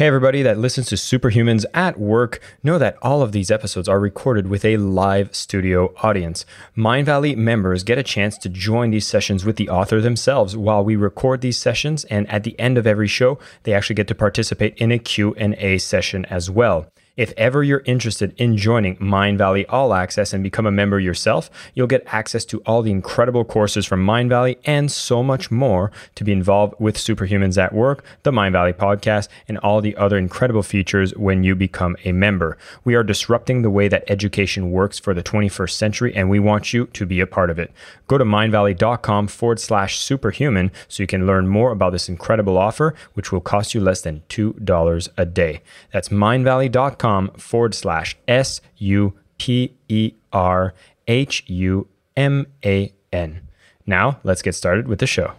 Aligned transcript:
Hey, 0.00 0.06
everybody 0.06 0.40
that 0.40 0.56
listens 0.56 0.86
to 0.86 0.94
Superhumans 0.94 1.66
at 1.74 2.00
work, 2.00 2.40
know 2.62 2.78
that 2.78 2.96
all 3.02 3.20
of 3.20 3.32
these 3.32 3.50
episodes 3.50 3.86
are 3.86 4.00
recorded 4.00 4.46
with 4.46 4.64
a 4.64 4.78
live 4.78 5.34
studio 5.36 5.92
audience. 6.02 6.46
Mindvalley 6.74 7.36
members 7.36 7.84
get 7.84 7.98
a 7.98 8.02
chance 8.02 8.38
to 8.38 8.48
join 8.48 8.92
these 8.92 9.06
sessions 9.06 9.44
with 9.44 9.56
the 9.56 9.68
author 9.68 10.00
themselves 10.00 10.56
while 10.56 10.82
we 10.82 10.96
record 10.96 11.42
these 11.42 11.58
sessions, 11.58 12.04
and 12.04 12.26
at 12.30 12.44
the 12.44 12.58
end 12.58 12.78
of 12.78 12.86
every 12.86 13.08
show, 13.08 13.38
they 13.64 13.74
actually 13.74 13.96
get 13.96 14.08
to 14.08 14.14
participate 14.14 14.74
in 14.78 14.90
a 14.90 14.98
Q&A 14.98 15.76
session 15.76 16.24
as 16.30 16.50
well. 16.50 16.90
If 17.16 17.32
ever 17.36 17.64
you're 17.64 17.82
interested 17.86 18.32
in 18.36 18.56
joining 18.56 18.96
Mindvalley 18.98 19.66
All 19.68 19.94
Access 19.94 20.32
and 20.32 20.44
become 20.44 20.64
a 20.64 20.70
member 20.70 21.00
yourself, 21.00 21.50
you'll 21.74 21.88
get 21.88 22.04
access 22.06 22.44
to 22.46 22.60
all 22.60 22.82
the 22.82 22.92
incredible 22.92 23.44
courses 23.44 23.84
from 23.84 24.06
Mindvalley 24.06 24.58
and 24.64 24.90
so 24.92 25.22
much 25.22 25.50
more 25.50 25.90
to 26.14 26.22
be 26.24 26.30
involved 26.30 26.74
with 26.78 26.96
Superhumans 26.96 27.58
at 27.58 27.72
Work, 27.72 28.04
the 28.22 28.30
Mindvalley 28.30 28.72
podcast, 28.72 29.28
and 29.48 29.58
all 29.58 29.80
the 29.80 29.96
other 29.96 30.16
incredible 30.16 30.62
features 30.62 31.12
when 31.16 31.42
you 31.42 31.56
become 31.56 31.96
a 32.04 32.12
member. 32.12 32.56
We 32.84 32.94
are 32.94 33.02
disrupting 33.02 33.62
the 33.62 33.70
way 33.70 33.88
that 33.88 34.08
education 34.08 34.70
works 34.70 35.00
for 35.00 35.12
the 35.12 35.22
21st 35.22 35.72
century, 35.72 36.14
and 36.14 36.30
we 36.30 36.38
want 36.38 36.72
you 36.72 36.86
to 36.86 37.06
be 37.06 37.18
a 37.18 37.26
part 37.26 37.50
of 37.50 37.58
it. 37.58 37.72
Go 38.06 38.18
to 38.18 38.24
mindvalley.com 38.24 39.26
forward 39.26 39.58
slash 39.58 39.98
superhuman 39.98 40.70
so 40.86 41.02
you 41.02 41.08
can 41.08 41.26
learn 41.26 41.48
more 41.48 41.72
about 41.72 41.90
this 41.90 42.08
incredible 42.08 42.56
offer, 42.56 42.94
which 43.14 43.32
will 43.32 43.40
cost 43.40 43.74
you 43.74 43.80
less 43.80 44.00
than 44.00 44.22
$2 44.28 45.08
a 45.16 45.24
day. 45.26 45.62
That's 45.92 46.08
mindvalley.com 46.08 46.99
forward 47.36 47.74
slash 47.74 48.16
S 48.28 48.60
U 48.76 49.14
P 49.38 49.74
E 49.88 50.12
R 50.32 50.74
H 51.06 51.44
U 51.48 51.88
M 52.16 52.46
A 52.64 52.92
N. 53.12 53.48
Now, 53.86 54.20
let's 54.22 54.42
get 54.42 54.54
started 54.54 54.86
with 54.86 55.00
the 55.00 55.06
show. 55.06 55.32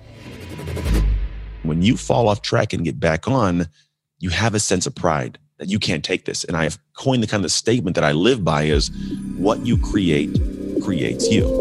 When 1.64 1.82
you 1.82 1.96
fall 1.96 2.28
off 2.28 2.42
track 2.42 2.74
and 2.74 2.84
get 2.84 3.00
back 3.00 3.28
on, 3.28 3.68
you 4.20 4.30
have 4.30 4.56
a 4.56 4.60
sense 4.60 4.86
of 4.88 4.96
pride 4.96 5.38
that 5.58 5.70
you 5.70 5.78
can't 5.78 6.04
take 6.04 6.26
this. 6.26 6.44
And 6.44 6.58
I 6.58 6.64
have 6.64 6.80
coined 6.94 7.22
the 7.22 7.28
kind 7.28 7.46
of 7.46 7.52
statement 7.52 7.96
that 7.96 8.04
I 8.04 8.12
live 8.12 8.44
by 8.44 8.64
is 8.64 8.90
what 9.38 9.66
you 9.66 9.78
create 9.78 10.40
creates 10.84 11.30
you. 11.30 11.61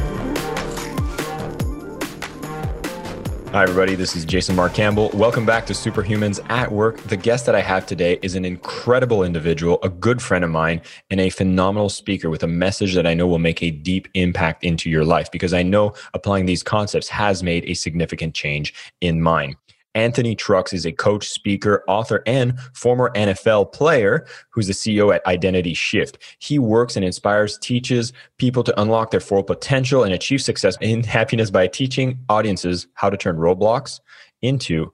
Hi, 3.51 3.63
everybody. 3.63 3.95
This 3.95 4.15
is 4.15 4.23
Jason 4.23 4.55
Mark 4.55 4.73
Campbell. 4.73 5.09
Welcome 5.13 5.45
back 5.45 5.65
to 5.65 5.73
Superhumans 5.73 6.39
at 6.49 6.71
Work. 6.71 6.99
The 7.03 7.17
guest 7.17 7.45
that 7.47 7.53
I 7.53 7.59
have 7.59 7.85
today 7.85 8.17
is 8.21 8.35
an 8.35 8.45
incredible 8.45 9.25
individual, 9.25 9.77
a 9.83 9.89
good 9.89 10.21
friend 10.21 10.45
of 10.45 10.49
mine, 10.49 10.79
and 11.09 11.19
a 11.19 11.29
phenomenal 11.29 11.89
speaker 11.89 12.29
with 12.29 12.43
a 12.43 12.47
message 12.47 12.95
that 12.95 13.05
I 13.05 13.13
know 13.13 13.27
will 13.27 13.39
make 13.39 13.61
a 13.61 13.69
deep 13.69 14.07
impact 14.13 14.63
into 14.63 14.89
your 14.89 15.03
life 15.03 15.29
because 15.31 15.53
I 15.53 15.63
know 15.63 15.93
applying 16.13 16.45
these 16.45 16.63
concepts 16.63 17.09
has 17.09 17.43
made 17.43 17.65
a 17.65 17.73
significant 17.73 18.33
change 18.35 18.73
in 19.01 19.21
mine. 19.21 19.57
Anthony 19.95 20.35
Trucks 20.35 20.73
is 20.73 20.85
a 20.85 20.91
coach, 20.91 21.29
speaker, 21.29 21.83
author, 21.87 22.23
and 22.25 22.59
former 22.73 23.11
NFL 23.15 23.73
player 23.73 24.25
who's 24.49 24.67
the 24.67 24.73
CEO 24.73 25.13
at 25.13 25.25
Identity 25.25 25.73
Shift. 25.73 26.17
He 26.39 26.59
works 26.59 26.95
and 26.95 27.03
inspires, 27.03 27.57
teaches 27.57 28.13
people 28.37 28.63
to 28.63 28.81
unlock 28.81 29.11
their 29.11 29.19
full 29.19 29.43
potential 29.43 30.03
and 30.03 30.13
achieve 30.13 30.41
success 30.41 30.77
and 30.81 31.05
happiness 31.05 31.51
by 31.51 31.67
teaching 31.67 32.19
audiences 32.29 32.87
how 32.93 33.09
to 33.09 33.17
turn 33.17 33.37
roadblocks 33.37 33.99
into 34.41 34.91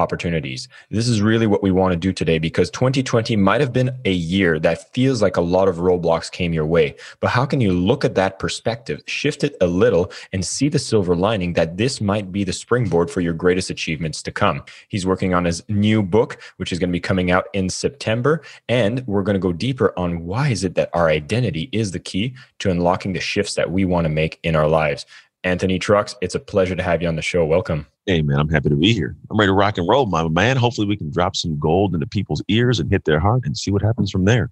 opportunities. 0.00 0.66
This 0.90 1.06
is 1.06 1.22
really 1.22 1.46
what 1.46 1.62
we 1.62 1.70
want 1.70 1.92
to 1.92 1.96
do 1.96 2.12
today 2.12 2.38
because 2.38 2.70
2020 2.70 3.36
might 3.36 3.60
have 3.60 3.72
been 3.72 3.96
a 4.04 4.12
year 4.12 4.58
that 4.58 4.92
feels 4.92 5.22
like 5.22 5.36
a 5.36 5.40
lot 5.40 5.68
of 5.68 5.76
roadblocks 5.76 6.30
came 6.30 6.52
your 6.52 6.66
way. 6.66 6.96
But 7.20 7.28
how 7.28 7.46
can 7.46 7.60
you 7.60 7.72
look 7.72 8.04
at 8.04 8.14
that 8.16 8.38
perspective, 8.38 9.02
shift 9.06 9.44
it 9.44 9.56
a 9.60 9.66
little, 9.66 10.10
and 10.32 10.44
see 10.44 10.68
the 10.68 10.78
silver 10.78 11.14
lining 11.14 11.52
that 11.52 11.76
this 11.76 12.00
might 12.00 12.32
be 12.32 12.42
the 12.42 12.52
springboard 12.52 13.10
for 13.10 13.20
your 13.20 13.34
greatest 13.34 13.70
achievements 13.70 14.22
to 14.22 14.32
come? 14.32 14.64
He's 14.88 15.06
working 15.06 15.34
on 15.34 15.44
his 15.44 15.62
new 15.68 16.02
book, 16.02 16.40
which 16.56 16.72
is 16.72 16.78
going 16.78 16.90
to 16.90 16.92
be 16.92 17.00
coming 17.00 17.30
out 17.30 17.46
in 17.52 17.68
September. 17.68 18.42
And 18.68 19.06
we're 19.06 19.22
going 19.22 19.34
to 19.34 19.40
go 19.40 19.52
deeper 19.52 19.92
on 19.96 20.24
why 20.24 20.48
is 20.48 20.64
it 20.64 20.74
that 20.74 20.90
our 20.94 21.08
identity 21.08 21.68
is 21.72 21.92
the 21.92 22.00
key 22.00 22.34
to 22.60 22.70
unlocking 22.70 23.12
the 23.12 23.20
shifts 23.20 23.54
that 23.54 23.70
we 23.70 23.84
want 23.84 24.06
to 24.06 24.08
make 24.08 24.40
in 24.42 24.56
our 24.56 24.66
lives. 24.66 25.06
Anthony 25.42 25.78
Trucks, 25.78 26.14
it's 26.20 26.34
a 26.34 26.40
pleasure 26.40 26.76
to 26.76 26.82
have 26.82 27.00
you 27.00 27.08
on 27.08 27.16
the 27.16 27.22
show. 27.22 27.44
Welcome. 27.46 27.86
Hey, 28.06 28.20
man, 28.22 28.38
I'm 28.38 28.48
happy 28.48 28.68
to 28.68 28.76
be 28.76 28.92
here. 28.92 29.16
I'm 29.30 29.38
ready 29.38 29.48
to 29.48 29.54
rock 29.54 29.78
and 29.78 29.88
roll, 29.88 30.06
my 30.06 30.28
man. 30.28 30.56
Hopefully, 30.56 30.86
we 30.86 30.96
can 30.96 31.10
drop 31.10 31.34
some 31.34 31.58
gold 31.58 31.94
into 31.94 32.06
people's 32.06 32.42
ears 32.48 32.78
and 32.78 32.90
hit 32.90 33.04
their 33.04 33.20
heart 33.20 33.42
and 33.44 33.56
see 33.56 33.70
what 33.70 33.82
happens 33.82 34.10
from 34.10 34.24
there. 34.24 34.50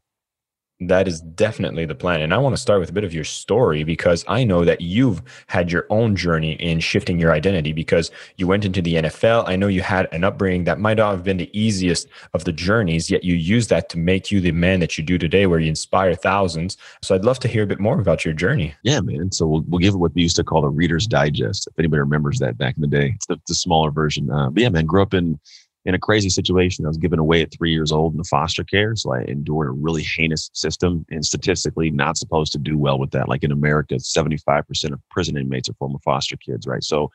That 0.81 1.09
is 1.09 1.21
definitely 1.21 1.87
the 1.87 1.97
plan. 1.97 2.21
And 2.21 2.33
I 2.33 2.39
want 2.39 2.55
to 2.55 2.61
start 2.61 2.79
with 2.79 2.91
a 2.91 2.93
bit 2.93 3.03
of 3.03 3.13
your 3.13 3.25
story 3.25 3.83
because 3.83 4.25
I 4.29 4.45
know 4.45 4.65
that 4.65 4.81
you've 4.81 5.21
had 5.49 5.73
your 5.73 5.87
own 5.91 6.15
journey 6.15 6.53
in 6.53 6.79
shifting 6.79 7.19
your 7.19 7.33
identity 7.33 7.73
because 7.73 8.13
you 8.37 8.47
went 8.47 8.65
into 8.65 8.81
the 8.81 8.95
NFL. 8.95 9.49
I 9.49 9.57
know 9.57 9.67
you 9.67 9.83
had 9.83 10.07
an 10.13 10.23
upbringing 10.23 10.65
that 10.65 10.79
might 10.79 10.99
not 10.99 11.11
have 11.11 11.25
been 11.25 11.39
the 11.39 11.51
easiest 11.59 12.07
of 12.33 12.45
the 12.45 12.53
journeys, 12.53 13.11
yet 13.11 13.25
you 13.25 13.35
use 13.35 13.67
that 13.69 13.89
to 13.89 13.99
make 13.99 14.31
you 14.31 14.41
the 14.41 14.53
man 14.53 14.79
that 14.79 14.97
you 14.97 15.03
do 15.03 15.19
today, 15.19 15.47
where 15.47 15.59
you 15.59 15.69
inspire 15.69 16.15
thousands. 16.15 16.77
So 17.03 17.17
I'd 17.17 17.25
love 17.25 17.41
to 17.41 17.49
hear 17.49 17.65
a 17.65 17.67
bit 17.67 17.81
more 17.81 18.01
about 18.01 18.25
your 18.25 18.35
journey. 18.35 18.73
Yeah, 18.85 19.01
man. 19.01 19.33
So 19.33 19.49
we'll, 19.49 19.65
we'll 19.67 19.81
give 19.81 19.95
it 19.95 19.99
what 19.99 20.15
we 20.15 20.23
used 20.23 20.37
to 20.37 20.45
call 20.45 20.63
the 20.63 20.69
Reader's 20.69 21.09
Digest. 21.09 21.67
If 21.67 21.77
anybody 21.77 22.01
remembers 22.01 22.39
that 22.39 22.57
back 22.57 22.77
in 22.77 22.83
the 22.83 22.87
day, 22.87 23.15
it's 23.17 23.27
the, 23.27 23.41
the 23.49 23.55
smaller 23.55 23.91
version. 23.91 24.31
Uh, 24.31 24.51
but 24.51 24.63
yeah, 24.63 24.69
man, 24.69 24.87
grew 24.87 25.03
up 25.03 25.13
in 25.13 25.41
in 25.89 25.95
a 25.95 25.99
crazy 25.99 26.29
situation. 26.29 26.85
I 26.85 26.89
was 26.89 26.99
given 26.99 27.19
away 27.19 27.41
at 27.41 27.51
three 27.51 27.73
years 27.73 27.93
old 27.93 28.13
in 28.13 28.19
the 28.19 28.25
foster 28.25 28.63
care. 28.63 28.95
So 28.95 29.15
I 29.15 29.23
endured 29.23 29.69
a 29.69 29.71
really 29.71 30.03
heinous 30.03 30.51
system 30.53 31.07
and 31.11 31.25
statistically 31.25 31.91
not 31.91 32.19
supposed 32.19 32.53
to 32.53 32.59
do 32.59 32.77
well 32.77 32.99
with 32.99 33.11
that. 33.13 33.27
Like 33.27 33.43
in 33.43 33.51
America, 33.51 33.95
75% 33.95 34.93
of 34.93 35.01
prison 35.09 35.39
inmates 35.39 35.71
are 35.71 35.75
former 35.79 35.99
foster 36.05 36.37
kids, 36.37 36.67
right? 36.67 36.85
So 36.85 37.11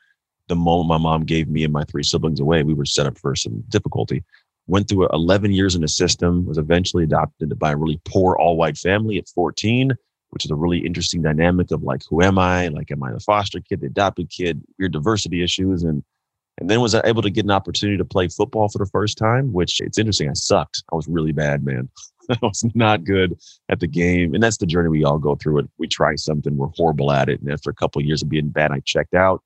the 0.48 0.56
moment 0.56 0.88
my 0.88 0.98
mom 0.98 1.22
gave 1.22 1.46
me 1.46 1.62
and 1.62 1.72
my 1.72 1.84
three 1.84 2.02
siblings 2.02 2.40
away, 2.40 2.64
we 2.64 2.74
were 2.74 2.84
set 2.84 3.06
up 3.06 3.16
for 3.16 3.36
some 3.36 3.62
difficulty. 3.68 4.24
Went 4.66 4.88
through 4.88 5.06
11 5.10 5.52
years 5.52 5.76
in 5.76 5.82
the 5.82 5.88
system, 5.88 6.44
was 6.44 6.58
eventually 6.58 7.04
adopted 7.04 7.56
by 7.56 7.70
a 7.70 7.76
really 7.76 8.00
poor 8.04 8.34
all 8.36 8.56
white 8.56 8.76
family 8.76 9.18
at 9.18 9.28
14, 9.28 9.92
which 10.30 10.44
is 10.44 10.50
a 10.50 10.56
really 10.56 10.84
interesting 10.84 11.22
dynamic 11.22 11.70
of 11.70 11.84
like, 11.84 12.02
who 12.10 12.24
am 12.24 12.40
I? 12.40 12.66
Like, 12.66 12.90
am 12.90 13.04
I 13.04 13.12
the 13.12 13.20
foster 13.20 13.60
kid, 13.60 13.82
the 13.82 13.86
adopted 13.86 14.30
kid, 14.30 14.64
weird 14.80 14.94
diversity 14.94 15.44
issues? 15.44 15.84
And 15.84 16.02
and 16.58 16.70
then 16.70 16.80
was 16.80 16.94
able 16.94 17.22
to 17.22 17.30
get 17.30 17.44
an 17.44 17.50
opportunity 17.50 17.98
to 17.98 18.04
play 18.04 18.28
football 18.28 18.68
for 18.68 18.78
the 18.78 18.86
first 18.86 19.18
time, 19.18 19.52
which 19.52 19.80
it's 19.80 19.98
interesting. 19.98 20.28
I 20.28 20.34
sucked. 20.34 20.84
I 20.92 20.96
was 20.96 21.08
really 21.08 21.32
bad, 21.32 21.64
man. 21.64 21.88
I 22.30 22.38
was 22.40 22.64
not 22.74 23.04
good 23.04 23.36
at 23.68 23.80
the 23.80 23.86
game. 23.86 24.34
And 24.34 24.42
that's 24.42 24.58
the 24.58 24.66
journey 24.66 24.88
we 24.88 25.04
all 25.04 25.18
go 25.18 25.34
through 25.34 25.58
it. 25.58 25.70
We 25.78 25.88
try 25.88 26.14
something, 26.14 26.56
we're 26.56 26.68
horrible 26.76 27.12
at 27.12 27.28
it. 27.28 27.40
And 27.40 27.50
after 27.50 27.70
a 27.70 27.74
couple 27.74 28.00
of 28.00 28.06
years 28.06 28.22
of 28.22 28.28
being 28.28 28.48
bad, 28.48 28.70
I 28.70 28.80
checked 28.80 29.14
out. 29.14 29.42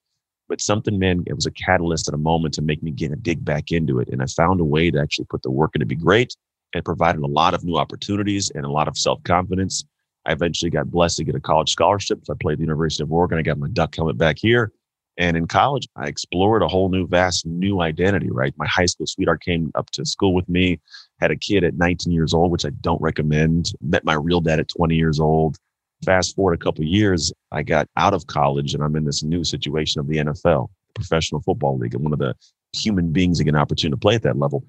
But 0.49 0.61
something, 0.61 0.99
man, 0.99 1.25
it 1.27 1.35
was 1.35 1.47
a 1.47 1.51
catalyst 1.51 2.09
at 2.09 2.15
a 2.15 2.19
moment 2.19 2.55
to 2.55 2.63
make 2.63 2.83
me 2.83 2.91
get 2.91 3.13
a 3.13 3.17
dig 3.17 3.45
back 3.45 3.71
into 3.71 4.01
it. 4.01 4.09
And 4.09 4.23
I 4.23 4.27
found 4.27 4.61
a 4.61 4.65
way 4.65 4.91
to 4.91 5.01
actually 5.01 5.27
put 5.27 5.43
the 5.43 5.51
work 5.51 5.73
in 5.75 5.81
to 5.81 5.87
be 5.87 5.95
great. 5.95 6.35
It 6.75 6.85
provided 6.85 7.23
a 7.23 7.27
lot 7.27 7.55
of 7.55 7.65
new 7.65 7.77
opportunities 7.77 8.51
and 8.55 8.65
a 8.65 8.71
lot 8.71 8.89
of 8.89 8.97
self 8.97 9.23
confidence. 9.25 9.85
I 10.27 10.33
eventually 10.33 10.71
got 10.71 10.91
blessed 10.91 11.19
to 11.19 11.25
get 11.25 11.35
a 11.35 11.41
college 11.41 11.71
scholarship. 11.71 12.21
So 12.25 12.35
I 12.35 12.37
played 12.41 12.55
at 12.55 12.59
the 12.59 12.65
University 12.65 13.03
of 13.03 13.13
Oregon. 13.13 13.39
I 13.39 13.43
got 13.43 13.59
my 13.59 13.69
duck 13.69 13.95
helmet 13.95 14.19
back 14.19 14.37
here. 14.39 14.73
And 15.19 15.37
in 15.37 15.49
college, 15.49 15.89
I 15.97 16.06
explored 16.06 16.62
a 16.62 16.69
whole 16.69 16.89
new, 16.89 17.06
vast, 17.06 17.45
new 17.45 17.81
identity, 17.81 18.31
right? 18.31 18.55
My 18.56 18.69
high 18.69 18.87
school 18.87 19.06
sweetheart 19.06 19.43
came 19.43 19.73
up 19.75 19.91
to 19.91 20.06
school 20.06 20.33
with 20.33 20.49
me, 20.49 20.81
had 21.21 21.33
a 21.33 21.37
kid 21.37 21.65
at 21.65 21.75
19 21.75 22.12
years 22.12 22.33
old, 22.33 22.53
which 22.53 22.65
I 22.65 22.71
don't 22.81 23.03
recommend, 23.03 23.73
met 23.81 24.05
my 24.05 24.15
real 24.15 24.41
dad 24.41 24.61
at 24.61 24.69
20 24.69 24.95
years 24.95 25.19
old. 25.19 25.57
Fast 26.05 26.37
forward 26.37 26.55
a 26.55 26.65
couple 26.65 26.84
years, 26.84 27.33
I 27.51 27.65
got 27.65 27.89
out 27.97 28.15
of 28.15 28.28
college 28.28 28.75
and 28.75 28.84
I'm 28.84 28.95
in 28.95 29.05
this 29.05 29.25
new 29.25 29.43
situation 29.43 29.99
of 29.99 30.07
the 30.07 30.19
NFL, 30.19 30.69
professional 30.95 31.43
football 31.43 31.77
league, 31.77 31.95
and 31.95 32.04
one 32.04 32.13
of 32.13 32.21
the 32.21 32.37
human 32.72 33.10
beings 33.10 33.39
that 33.39 33.45
get 33.45 33.54
an 33.54 33.60
opportunity 33.60 33.97
to 33.97 34.01
play 34.01 34.15
at 34.15 34.22
that 34.22 34.39
level. 34.39 34.65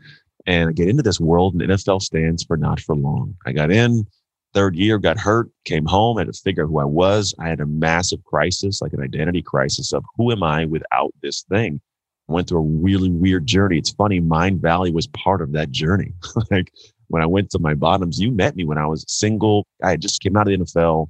And 0.48 0.70
I 0.70 0.72
get 0.72 0.90
into 0.90 1.04
this 1.04 1.20
world, 1.20 1.54
and 1.54 1.62
NFL 1.62 2.02
stands 2.02 2.44
for 2.44 2.58
not 2.58 2.80
for 2.80 2.96
long. 2.96 3.36
I 3.46 3.52
got 3.52 3.70
in, 3.70 4.08
third 4.54 4.76
year, 4.76 4.98
got 4.98 5.20
hurt, 5.20 5.50
came 5.66 5.86
home, 5.86 6.18
had 6.18 6.28
to 6.28 6.34
figure 6.34 6.64
out 6.64 6.68
who 6.68 6.80
I 6.80 6.86
was. 6.86 7.34
I 7.40 7.48
had 7.48 7.60
a 7.60 7.66
massive 7.66 8.24
crisis, 8.26 8.82
like 8.82 8.94
an 8.94 9.02
identity 9.02 9.42
crisis 9.42 9.94
of 9.94 10.04
who 10.16 10.32
am 10.32 10.44
I 10.44 10.66
without 10.66 11.14
this 11.22 11.44
thing? 11.44 11.82
Went 12.28 12.48
through 12.48 12.60
a 12.60 12.82
really 12.82 13.10
weird 13.10 13.48
journey. 13.48 13.78
It's 13.78 13.92
funny, 13.92 14.22
Mindvalley 14.22 14.94
was 14.94 15.08
part 15.08 15.42
of 15.42 15.52
that 15.54 15.72
journey. 15.72 16.14
like 16.52 16.72
when 17.08 17.22
I 17.24 17.26
went 17.26 17.50
to 17.52 17.60
my 17.60 17.74
bottoms, 17.74 18.20
you 18.20 18.32
met 18.32 18.56
me 18.56 18.66
when 18.66 18.78
I 18.78 18.86
was 18.86 19.04
single. 19.08 19.66
I 19.84 19.98
just 19.98 20.22
came 20.22 20.38
out 20.38 20.48
of 20.48 20.60
the 20.60 20.66
NFL. 20.66 21.08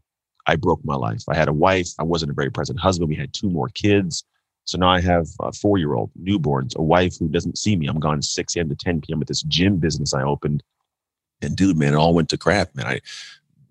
I 0.47 0.55
broke 0.55 0.83
my 0.83 0.95
life. 0.95 1.23
I 1.29 1.35
had 1.35 1.49
a 1.49 1.53
wife. 1.53 1.89
I 1.99 2.03
wasn't 2.03 2.31
a 2.31 2.35
very 2.35 2.49
present 2.49 2.79
husband. 2.79 3.09
We 3.09 3.15
had 3.15 3.33
two 3.33 3.49
more 3.49 3.69
kids. 3.69 4.23
So 4.63 4.77
now 4.77 4.89
I 4.89 5.01
have 5.01 5.27
a 5.41 5.51
four 5.51 5.77
year 5.77 5.95
old 5.95 6.11
newborns, 6.21 6.75
a 6.75 6.81
wife 6.81 7.17
who 7.19 7.27
doesn't 7.27 7.57
see 7.57 7.75
me. 7.75 7.87
I'm 7.87 7.99
gone 7.99 8.21
6 8.21 8.55
a.m. 8.55 8.69
to 8.69 8.75
10 8.75 9.01
p.m. 9.01 9.21
at 9.21 9.27
this 9.27 9.41
gym 9.43 9.77
business 9.77 10.13
I 10.13 10.23
opened 10.23 10.63
and 11.41 11.55
dude, 11.55 11.77
man, 11.77 11.93
it 11.93 11.97
all 11.97 12.13
went 12.13 12.29
to 12.29 12.37
crap, 12.37 12.75
man. 12.75 12.85
I 12.85 13.01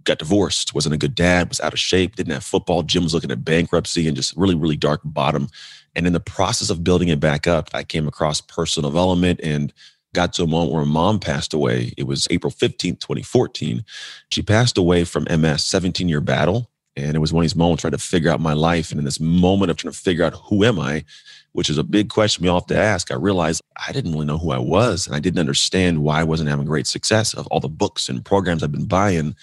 got 0.04 0.18
divorced, 0.18 0.74
wasn't 0.74 0.94
a 0.94 0.98
good 0.98 1.14
dad, 1.14 1.48
was 1.48 1.60
out 1.60 1.72
of 1.72 1.78
shape, 1.78 2.16
didn't 2.16 2.32
have 2.32 2.44
football, 2.44 2.82
gym 2.82 3.04
was 3.04 3.14
looking 3.14 3.30
at 3.30 3.44
bankruptcy 3.44 4.06
and 4.06 4.16
just 4.16 4.36
really, 4.36 4.54
really 4.54 4.76
dark 4.76 5.00
bottom. 5.04 5.48
And 5.94 6.06
in 6.06 6.12
the 6.12 6.20
process 6.20 6.70
of 6.70 6.84
building 6.84 7.08
it 7.08 7.20
back 7.20 7.46
up, 7.46 7.68
I 7.74 7.82
came 7.82 8.08
across 8.08 8.40
personal 8.40 8.90
development 8.90 9.40
and 9.42 9.72
got 10.14 10.32
to 10.34 10.42
a 10.42 10.46
moment 10.46 10.72
where 10.72 10.84
mom 10.84 11.18
passed 11.20 11.52
away. 11.52 11.92
It 11.96 12.06
was 12.06 12.26
April 12.30 12.50
15th, 12.50 13.00
2014. 13.00 13.84
She 14.30 14.42
passed 14.42 14.78
away 14.78 15.04
from 15.04 15.24
MS, 15.24 15.64
17 15.64 16.08
year 16.08 16.20
battle. 16.20 16.70
And 16.96 17.14
it 17.14 17.20
was 17.20 17.32
one 17.32 17.42
of 17.42 17.44
these 17.44 17.54
moments 17.54 17.82
trying 17.82 17.92
to 17.92 17.98
figure 17.98 18.30
out 18.30 18.40
my 18.40 18.54
life. 18.54 18.90
And 18.90 18.98
in 18.98 19.04
this 19.04 19.20
moment 19.20 19.70
of 19.70 19.76
trying 19.76 19.92
to 19.92 19.98
figure 19.98 20.24
out 20.24 20.34
who 20.48 20.64
am 20.64 20.80
I, 20.80 21.04
which 21.52 21.70
is 21.70 21.78
a 21.78 21.84
big 21.84 22.08
question 22.08 22.42
we 22.42 22.48
all 22.48 22.60
have 22.60 22.66
to 22.66 22.78
ask, 22.78 23.10
I 23.10 23.16
realized 23.16 23.62
I 23.76 23.92
didn't 23.92 24.12
really 24.12 24.26
know 24.26 24.38
who 24.38 24.50
I 24.50 24.58
was. 24.58 25.06
And 25.06 25.16
I 25.16 25.20
didn't 25.20 25.40
understand 25.40 26.02
why 26.02 26.20
I 26.20 26.24
wasn't 26.24 26.50
having 26.50 26.66
great 26.66 26.86
success 26.86 27.34
of 27.34 27.46
all 27.48 27.60
the 27.60 27.68
books 27.68 28.08
and 28.08 28.24
programs 28.24 28.62
I've 28.62 28.72
been 28.72 28.86
buying. 28.86 29.34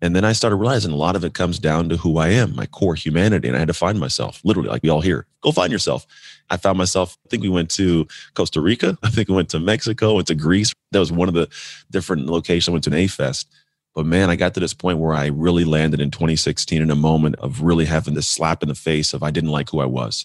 And 0.00 0.14
then 0.14 0.24
I 0.24 0.32
started 0.32 0.56
realizing 0.56 0.92
a 0.92 0.96
lot 0.96 1.16
of 1.16 1.24
it 1.24 1.34
comes 1.34 1.58
down 1.58 1.88
to 1.88 1.96
who 1.96 2.18
I 2.18 2.28
am, 2.28 2.54
my 2.54 2.66
core 2.66 2.94
humanity. 2.94 3.48
And 3.48 3.56
I 3.56 3.60
had 3.60 3.68
to 3.68 3.74
find 3.74 3.98
myself, 3.98 4.40
literally, 4.44 4.68
like 4.68 4.82
we 4.82 4.88
all 4.88 5.00
hear, 5.00 5.26
go 5.40 5.50
find 5.50 5.72
yourself. 5.72 6.06
I 6.50 6.56
found 6.56 6.78
myself, 6.78 7.18
I 7.26 7.28
think 7.28 7.42
we 7.42 7.48
went 7.48 7.70
to 7.72 8.06
Costa 8.34 8.60
Rica. 8.60 8.96
I 9.02 9.10
think 9.10 9.28
we 9.28 9.34
went 9.34 9.50
to 9.50 9.60
Mexico, 9.60 10.14
went 10.14 10.28
to 10.28 10.34
Greece. 10.36 10.72
That 10.92 11.00
was 11.00 11.10
one 11.12 11.28
of 11.28 11.34
the 11.34 11.48
different 11.90 12.26
locations. 12.26 12.68
I 12.68 12.72
went 12.72 12.84
to 12.84 12.90
an 12.90 12.96
A-Fest. 12.96 13.52
But 13.94 14.06
man, 14.06 14.30
I 14.30 14.36
got 14.36 14.54
to 14.54 14.60
this 14.60 14.74
point 14.74 14.98
where 14.98 15.12
I 15.12 15.26
really 15.26 15.64
landed 15.64 16.00
in 16.00 16.12
2016 16.12 16.80
in 16.80 16.90
a 16.90 16.94
moment 16.94 17.34
of 17.40 17.62
really 17.62 17.84
having 17.84 18.14
this 18.14 18.28
slap 18.28 18.62
in 18.62 18.68
the 18.68 18.74
face 18.76 19.12
of 19.12 19.24
I 19.24 19.32
didn't 19.32 19.50
like 19.50 19.70
who 19.70 19.80
I 19.80 19.86
was. 19.86 20.24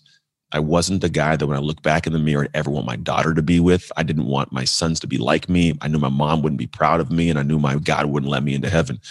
I 0.54 0.60
wasn't 0.60 1.02
the 1.02 1.10
guy 1.10 1.36
that 1.36 1.48
when 1.48 1.58
I 1.58 1.62
look 1.62 1.82
back 1.82 2.06
in 2.06 2.14
the 2.14 2.20
mirror, 2.20 2.44
I'd 2.44 2.52
ever 2.54 2.70
want 2.70 2.86
my 2.86 2.96
daughter 2.96 3.34
to 3.34 3.42
be 3.42 3.60
with. 3.60 3.92
I 3.98 4.04
didn't 4.04 4.28
want 4.28 4.52
my 4.52 4.66
sons 4.66 5.00
to 5.00 5.08
be 5.08 5.18
like 5.18 5.50
me. 5.50 5.74
I 5.82 5.88
knew 5.88 5.98
my 5.98 6.10
mom 6.10 6.44
wouldn't 6.44 6.60
be 6.60 6.68
proud 6.68 7.00
of 7.00 7.12
me, 7.12 7.32
and 7.32 7.40
I 7.40 7.44
knew 7.44 7.58
my 7.58 7.76
God 7.78 8.06
wouldn't 8.06 8.32
let 8.32 8.44
me 8.44 8.54
into 8.54 8.70
heaven. 8.70 9.02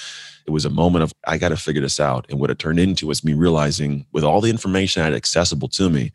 It 0.46 0.52
was 0.52 0.64
a 0.64 0.70
moment 0.70 1.02
of, 1.02 1.12
I 1.26 1.38
got 1.38 1.48
to 1.48 1.56
figure 1.56 1.82
this 1.82 1.98
out. 1.98 2.26
And 2.30 2.38
what 2.38 2.50
it 2.50 2.60
turned 2.60 2.78
into 2.78 3.08
was 3.08 3.24
me 3.24 3.34
realizing 3.34 4.06
with 4.12 4.22
all 4.22 4.40
the 4.40 4.50
information 4.50 5.02
I 5.02 5.06
had 5.06 5.14
accessible 5.14 5.68
to 5.70 5.90
me, 5.90 6.12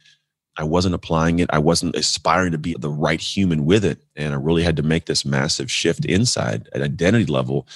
I 0.56 0.64
wasn't 0.64 0.96
applying 0.96 1.40
it. 1.40 1.50
I 1.52 1.60
wasn't 1.60 1.96
aspiring 1.98 2.54
to 2.54 2.58
be 2.58 2.76
the 2.80 2.90
right 2.90 3.22
human 3.22 3.66
with 3.66 3.84
it. 3.84 4.02
And 4.16 4.34
I 4.34 4.38
really 4.38 4.64
had 4.64 4.78
to 4.78 4.84
make 4.84 5.06
this 5.06 5.26
massive 5.26 5.70
shift 5.70 6.06
inside 6.06 6.70
at 6.74 6.82
identity 6.82 7.26
level. 7.26 7.68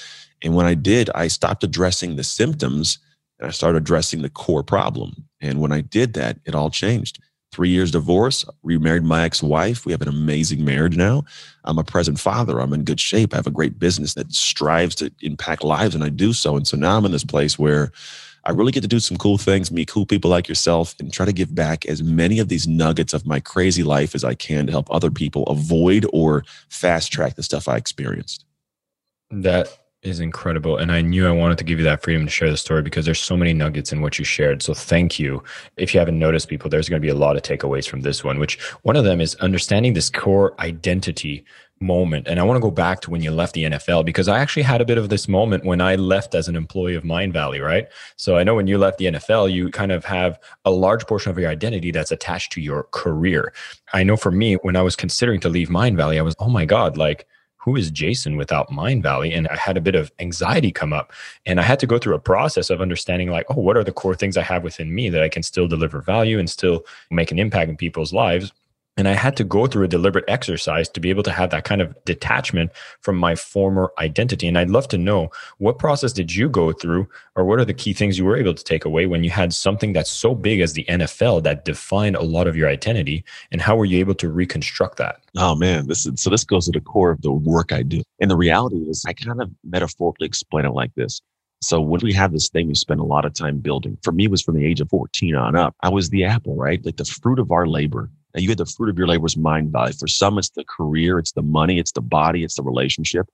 And 0.41 0.55
when 0.55 0.65
I 0.65 0.73
did, 0.73 1.09
I 1.13 1.27
stopped 1.27 1.63
addressing 1.63 2.15
the 2.15 2.23
symptoms 2.23 2.97
and 3.39 3.49
I 3.49 3.51
started 3.51 3.77
addressing 3.77 4.21
the 4.21 4.29
core 4.29 4.63
problem. 4.63 5.27
And 5.41 5.59
when 5.59 5.71
I 5.71 5.81
did 5.81 6.13
that, 6.13 6.39
it 6.45 6.55
all 6.55 6.69
changed 6.69 7.19
three 7.51 7.69
years 7.69 7.91
divorce, 7.91 8.45
remarried 8.63 9.03
my 9.03 9.23
ex-wife. 9.23 9.85
We 9.85 9.91
have 9.91 10.01
an 10.01 10.07
amazing 10.07 10.63
marriage 10.63 10.95
now. 10.95 11.23
I'm 11.65 11.77
a 11.77 11.83
present 11.83 12.19
father. 12.19 12.59
I'm 12.59 12.73
in 12.73 12.83
good 12.83 12.99
shape. 12.99 13.33
I 13.33 13.37
have 13.37 13.47
a 13.47 13.51
great 13.51 13.77
business 13.77 14.13
that 14.13 14.31
strives 14.33 14.95
to 14.95 15.11
impact 15.21 15.63
lives, 15.63 15.93
and 15.93 16.03
I 16.03 16.09
do 16.09 16.33
so. 16.33 16.55
And 16.55 16.67
so 16.67 16.77
now 16.77 16.97
I'm 16.97 17.05
in 17.05 17.11
this 17.11 17.25
place 17.25 17.59
where 17.59 17.91
I 18.43 18.51
really 18.51 18.71
get 18.71 18.81
to 18.81 18.87
do 18.87 18.99
some 18.99 19.17
cool 19.17 19.37
things, 19.37 19.71
meet 19.71 19.89
cool 19.89 20.05
people 20.05 20.31
like 20.31 20.47
yourself, 20.47 20.95
and 20.99 21.13
try 21.13 21.25
to 21.25 21.33
give 21.33 21.53
back 21.53 21.85
as 21.85 22.01
many 22.01 22.39
of 22.39 22.47
these 22.47 22.67
nuggets 22.67 23.13
of 23.13 23.25
my 23.25 23.39
crazy 23.39 23.83
life 23.83 24.15
as 24.15 24.23
I 24.23 24.33
can 24.33 24.65
to 24.65 24.71
help 24.71 24.87
other 24.89 25.11
people 25.11 25.43
avoid 25.43 26.07
or 26.11 26.43
fast 26.69 27.11
track 27.11 27.35
the 27.35 27.43
stuff 27.43 27.67
I 27.67 27.77
experienced. 27.77 28.45
That 29.29 29.67
is 30.03 30.19
incredible. 30.19 30.77
And 30.77 30.91
I 30.91 31.01
knew 31.01 31.27
I 31.27 31.31
wanted 31.31 31.57
to 31.59 31.63
give 31.63 31.77
you 31.77 31.85
that 31.85 32.01
freedom 32.01 32.25
to 32.25 32.31
share 32.31 32.49
the 32.49 32.57
story 32.57 32.81
because 32.81 33.05
there's 33.05 33.19
so 33.19 33.37
many 33.37 33.53
nuggets 33.53 33.91
in 33.91 34.01
what 34.01 34.17
you 34.17 34.25
shared. 34.25 34.63
So 34.63 34.73
thank 34.73 35.19
you. 35.19 35.43
If 35.77 35.93
you 35.93 35.99
haven't 35.99 36.17
noticed, 36.17 36.49
people, 36.49 36.69
there's 36.69 36.89
going 36.89 37.01
to 37.01 37.05
be 37.05 37.11
a 37.11 37.15
lot 37.15 37.35
of 37.35 37.43
takeaways 37.43 37.87
from 37.87 38.01
this 38.01 38.23
one, 38.23 38.39
which 38.39 38.59
one 38.81 38.95
of 38.95 39.03
them 39.03 39.21
is 39.21 39.35
understanding 39.35 39.93
this 39.93 40.09
core 40.09 40.55
identity 40.59 41.45
moment. 41.79 42.27
And 42.27 42.39
I 42.39 42.43
want 42.43 42.57
to 42.57 42.61
go 42.61 42.71
back 42.71 43.01
to 43.01 43.09
when 43.09 43.21
you 43.21 43.31
left 43.31 43.53
the 43.53 43.63
NFL 43.63 44.05
because 44.05 44.27
I 44.27 44.39
actually 44.39 44.63
had 44.63 44.81
a 44.81 44.85
bit 44.85 44.97
of 44.97 45.09
this 45.09 45.27
moment 45.27 45.65
when 45.65 45.81
I 45.81 45.95
left 45.95 46.35
as 46.35 46.47
an 46.47 46.55
employee 46.55 46.95
of 46.95 47.03
Mindvalley, 47.03 47.63
right? 47.63 47.87
So 48.15 48.37
I 48.37 48.43
know 48.43 48.55
when 48.55 48.67
you 48.67 48.77
left 48.77 48.97
the 48.97 49.05
NFL, 49.05 49.51
you 49.51 49.69
kind 49.69 49.91
of 49.91 50.05
have 50.05 50.39
a 50.63 50.71
large 50.71 51.05
portion 51.07 51.31
of 51.31 51.39
your 51.39 51.49
identity 51.49 51.91
that's 51.91 52.11
attached 52.11 52.51
to 52.53 52.61
your 52.61 52.83
career. 52.91 53.53
I 53.93 54.03
know 54.03 54.15
for 54.15 54.31
me, 54.31 54.55
when 54.55 54.75
I 54.75 54.81
was 54.81 54.95
considering 54.95 55.39
to 55.41 55.49
leave 55.49 55.69
Mindvalley, 55.69 56.17
I 56.17 56.21
was, 56.21 56.35
oh 56.39 56.49
my 56.49 56.65
God, 56.65 56.97
like, 56.97 57.27
who 57.61 57.75
is 57.75 57.91
Jason 57.91 58.37
without 58.37 58.69
Mindvalley? 58.69 59.35
And 59.35 59.47
I 59.47 59.55
had 59.55 59.77
a 59.77 59.81
bit 59.81 59.95
of 59.95 60.11
anxiety 60.19 60.71
come 60.71 60.93
up. 60.93 61.13
And 61.45 61.59
I 61.59 61.63
had 61.63 61.79
to 61.79 61.87
go 61.87 61.99
through 61.99 62.15
a 62.15 62.19
process 62.19 62.69
of 62.69 62.81
understanding, 62.81 63.29
like, 63.29 63.45
oh, 63.49 63.61
what 63.61 63.77
are 63.77 63.83
the 63.83 63.91
core 63.91 64.15
things 64.15 64.35
I 64.35 64.43
have 64.43 64.63
within 64.63 64.93
me 64.93 65.09
that 65.09 65.21
I 65.21 65.29
can 65.29 65.43
still 65.43 65.67
deliver 65.67 66.01
value 66.01 66.39
and 66.39 66.49
still 66.49 66.85
make 67.11 67.31
an 67.31 67.39
impact 67.39 67.69
in 67.69 67.77
people's 67.77 68.13
lives? 68.13 68.51
And 68.97 69.07
I 69.07 69.13
had 69.13 69.37
to 69.37 69.43
go 69.43 69.67
through 69.67 69.85
a 69.85 69.87
deliberate 69.87 70.25
exercise 70.27 70.89
to 70.89 70.99
be 70.99 71.09
able 71.09 71.23
to 71.23 71.31
have 71.31 71.49
that 71.51 71.63
kind 71.63 71.81
of 71.81 71.95
detachment 72.03 72.71
from 72.99 73.15
my 73.15 73.35
former 73.35 73.91
identity. 73.97 74.47
And 74.47 74.57
I'd 74.57 74.69
love 74.69 74.87
to 74.89 74.97
know 74.97 75.29
what 75.59 75.79
process 75.79 76.11
did 76.11 76.35
you 76.35 76.49
go 76.49 76.73
through, 76.73 77.07
or 77.35 77.45
what 77.45 77.59
are 77.59 77.65
the 77.65 77.73
key 77.73 77.93
things 77.93 78.17
you 78.17 78.25
were 78.25 78.35
able 78.35 78.53
to 78.53 78.63
take 78.63 78.83
away 78.83 79.05
when 79.05 79.23
you 79.23 79.29
had 79.29 79.53
something 79.53 79.93
that's 79.93 80.11
so 80.11 80.35
big 80.35 80.59
as 80.59 80.73
the 80.73 80.83
NFL 80.85 81.43
that 81.43 81.63
defined 81.63 82.17
a 82.17 82.21
lot 82.21 82.47
of 82.47 82.57
your 82.57 82.67
identity? 82.67 83.23
And 83.51 83.61
how 83.61 83.77
were 83.77 83.85
you 83.85 83.97
able 83.99 84.15
to 84.15 84.29
reconstruct 84.29 84.97
that? 84.97 85.21
Oh 85.37 85.55
man, 85.55 85.87
this 85.87 86.05
is 86.05 86.21
so 86.21 86.29
this 86.29 86.43
goes 86.43 86.65
to 86.65 86.71
the 86.71 86.81
core 86.81 87.11
of 87.11 87.21
the 87.21 87.31
work 87.31 87.71
I 87.71 87.83
do. 87.83 88.03
And 88.19 88.29
the 88.29 88.37
reality 88.37 88.77
is 88.89 89.05
I 89.07 89.13
kind 89.13 89.41
of 89.41 89.49
metaphorically 89.63 90.27
explain 90.27 90.65
it 90.65 90.73
like 90.73 90.93
this. 90.95 91.21
So 91.63 91.79
when 91.79 92.01
we 92.01 92.11
have 92.13 92.33
this 92.33 92.49
thing 92.49 92.67
we 92.67 92.75
spend 92.75 92.99
a 92.99 93.05
lot 93.05 93.23
of 93.23 93.33
time 93.33 93.59
building, 93.59 93.97
for 94.03 94.11
me, 94.11 94.27
was 94.27 94.41
from 94.41 94.55
the 94.55 94.65
age 94.65 94.81
of 94.81 94.89
14 94.89 95.35
on 95.35 95.55
up. 95.55 95.75
I 95.81 95.89
was 95.89 96.09
the 96.09 96.23
apple, 96.23 96.55
right? 96.55 96.83
Like 96.83 96.97
the 96.97 97.05
fruit 97.05 97.39
of 97.39 97.51
our 97.51 97.67
labor. 97.67 98.09
Now 98.33 98.41
you 98.41 98.47
get 98.47 98.57
the 98.57 98.65
fruit 98.65 98.89
of 98.89 98.97
your 98.97 99.07
labor's 99.07 99.35
Mindvalley. 99.35 99.97
For 99.99 100.07
some, 100.07 100.37
it's 100.37 100.49
the 100.49 100.63
career, 100.63 101.19
it's 101.19 101.33
the 101.33 101.41
money, 101.41 101.79
it's 101.79 101.91
the 101.91 102.01
body, 102.01 102.43
it's 102.43 102.55
the 102.55 102.63
relationship. 102.63 103.27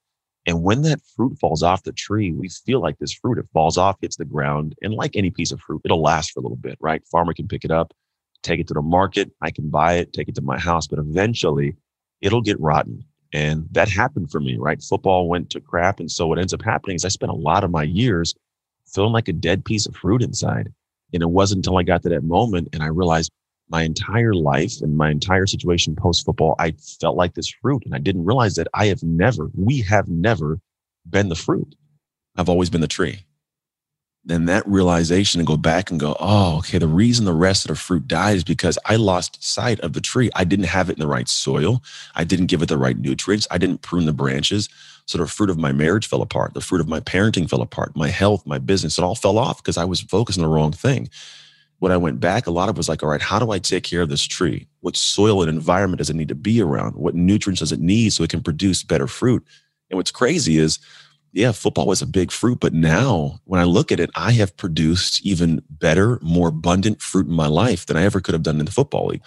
And 0.48 0.64
when 0.64 0.82
that 0.84 1.02
fruit 1.16 1.38
falls 1.40 1.62
off 1.62 1.84
the 1.84 1.92
tree, 1.92 2.32
we 2.32 2.48
feel 2.48 2.82
like 2.82 2.98
this 3.00 3.14
fruit, 3.14 3.38
it 3.38 3.50
falls 3.52 3.78
off, 3.78 3.98
hits 4.02 4.16
the 4.16 4.26
ground. 4.26 4.76
And 4.82 4.94
like 4.94 5.16
any 5.16 5.30
piece 5.30 5.52
of 5.52 5.60
fruit, 5.60 5.82
it'll 5.84 6.02
last 6.02 6.32
for 6.32 6.40
a 6.40 6.44
little 6.44 6.58
bit, 6.58 6.78
right? 6.80 7.06
Farmer 7.12 7.34
can 7.34 7.50
pick 7.50 7.66
it 7.66 7.72
up, 7.72 7.94
take 8.44 8.60
it 8.62 8.68
to 8.70 8.74
the 8.74 8.82
market. 8.82 9.30
I 9.42 9.52
can 9.52 9.70
buy 9.70 9.96
it, 9.96 10.14
take 10.14 10.30
it 10.30 10.36
to 10.36 10.42
my 10.42 10.58
house, 10.58 10.88
but 10.88 11.00
eventually 11.00 11.76
it'll 12.22 12.42
get 12.42 12.60
rotten. 12.62 13.04
And 13.34 13.68
that 13.72 13.90
happened 13.90 14.32
for 14.32 14.40
me, 14.40 14.56
right? 14.58 14.82
Football 14.82 15.28
went 15.28 15.50
to 15.50 15.60
crap. 15.60 16.00
And 16.00 16.10
so 16.10 16.28
what 16.28 16.40
ends 16.40 16.54
up 16.54 16.62
happening 16.62 16.96
is 16.96 17.04
I 17.04 17.10
spent 17.10 17.32
a 17.32 17.36
lot 17.36 17.66
of 17.66 17.72
my 17.72 17.84
years 17.84 18.34
feeling 18.88 19.12
like 19.12 19.28
a 19.28 19.34
dead 19.34 19.66
piece 19.66 19.86
of 19.86 19.98
fruit 19.98 20.22
inside. 20.22 20.72
And 21.14 21.22
it 21.22 21.30
wasn't 21.30 21.60
until 21.60 21.78
I 21.78 21.84
got 21.84 22.04
to 22.04 22.10
that 22.10 22.24
moment 22.24 22.70
and 22.72 22.82
I 22.82 22.88
realized 22.88 23.32
my 23.70 23.84
entire 23.84 24.34
life 24.34 24.82
and 24.82 24.96
my 24.96 25.12
entire 25.12 25.46
situation 25.46 25.96
post 25.96 26.26
football, 26.26 26.56
I 26.60 26.72
felt 27.02 27.18
like 27.18 27.34
this 27.34 27.50
fruit. 27.50 27.84
And 27.86 27.94
I 27.94 28.00
didn't 28.00 28.26
realize 28.26 28.56
that 28.56 28.68
I 28.74 28.88
have 28.88 29.04
never, 29.04 29.52
we 29.56 29.82
have 29.82 30.08
never 30.08 30.60
been 31.10 31.30
the 31.30 31.36
fruit. 31.36 31.76
I've 32.36 32.50
always 32.50 32.70
been 32.70 32.82
the 32.82 32.88
tree. 32.88 33.24
Then 34.24 34.46
that 34.46 34.68
realization 34.68 35.40
and 35.40 35.48
go 35.48 35.56
back 35.56 35.90
and 35.90 36.00
go, 36.00 36.16
oh, 36.20 36.58
okay, 36.58 36.78
the 36.78 36.88
reason 36.88 37.24
the 37.24 37.34
rest 37.34 37.64
of 37.64 37.70
the 37.70 37.76
fruit 37.76 38.08
died 38.08 38.36
is 38.36 38.44
because 38.44 38.78
I 38.84 38.98
lost 38.98 39.42
sight 39.42 39.80
of 39.80 39.94
the 39.94 40.02
tree. 40.02 40.30
I 40.36 40.44
didn't 40.44 40.66
have 40.66 40.90
it 40.90 40.94
in 40.94 41.00
the 41.00 41.08
right 41.08 41.30
soil. 41.30 41.82
I 42.14 42.26
didn't 42.26 42.48
give 42.48 42.62
it 42.62 42.68
the 42.68 42.78
right 42.78 42.98
nutrients. 42.98 43.48
I 43.50 43.58
didn't 43.58 43.84
prune 43.84 44.06
the 44.06 44.14
branches. 44.14 44.68
So 45.06 45.18
the 45.18 45.28
fruit 45.28 45.50
of 45.50 45.58
my 45.58 45.72
marriage 45.72 46.08
fell 46.08 46.22
apart. 46.22 46.54
The 46.54 46.62
fruit 46.62 46.82
of 46.82 46.90
my 46.90 47.00
parenting 47.00 47.50
fell 47.50 47.62
apart. 47.62 47.96
My 47.96 48.10
health, 48.10 48.46
my 48.46 48.58
business, 48.58 48.98
it 48.98 49.04
all 49.04 49.16
fell 49.16 49.38
off 49.38 49.64
because 49.64 49.78
I 49.78 49.86
was 49.86 50.02
focused 50.02 50.38
on 50.38 50.44
the 50.44 50.50
wrong 50.50 50.74
thing 50.74 51.10
when 51.80 51.92
I 51.92 51.98
went 51.98 52.20
back, 52.20 52.48
a 52.48 52.52
lot 52.52 52.70
of 52.70 52.76
it 52.76 52.78
was 52.78 52.90
like, 52.90 53.04
all 53.04 53.10
right, 53.10 53.22
how 53.22 53.40
do 53.40 53.52
I 53.52 53.60
take 53.60 53.84
care 53.84 54.02
of 54.02 54.10
this 54.10 54.26
tree? 54.26 54.68
What 54.82 54.96
soil 54.96 55.42
and 55.42 55.50
environment 55.50 56.00
does 56.00 56.10
it 56.10 56.16
need 56.16 56.30
to 56.30 56.36
be 56.36 56.62
around? 56.62 56.96
What 56.96 57.16
nutrients 57.16 57.60
does 57.60 57.72
it 57.72 57.80
need 57.80 58.14
so 58.14 58.24
it 58.24 58.30
can 58.32 58.42
produce 58.42 58.84
better 58.84 59.08
fruit? 59.08 59.46
And 59.90 59.98
what's 59.98 60.12
crazy 60.12 60.58
is, 60.58 60.80
yeah, 61.34 61.52
football 61.52 61.86
was 61.86 62.02
a 62.02 62.08
big 62.08 62.32
fruit, 62.32 62.60
but 62.60 62.74
now 62.74 63.40
when 63.44 63.62
I 63.62 63.66
look 63.66 63.92
at 63.92 64.00
it, 64.00 64.10
I 64.16 64.32
have 64.32 64.58
produced 64.58 65.24
even 65.26 65.62
better, 65.70 66.18
more 66.22 66.48
abundant 66.48 67.02
fruit 67.02 67.28
in 67.28 67.34
my 67.34 67.48
life 67.48 67.86
than 67.86 67.98
I 67.98 68.04
ever 68.04 68.22
could 68.22 68.34
have 68.34 68.44
done 68.44 68.60
in 68.60 68.66
the 68.66 68.72
football 68.72 69.08
league. 69.08 69.24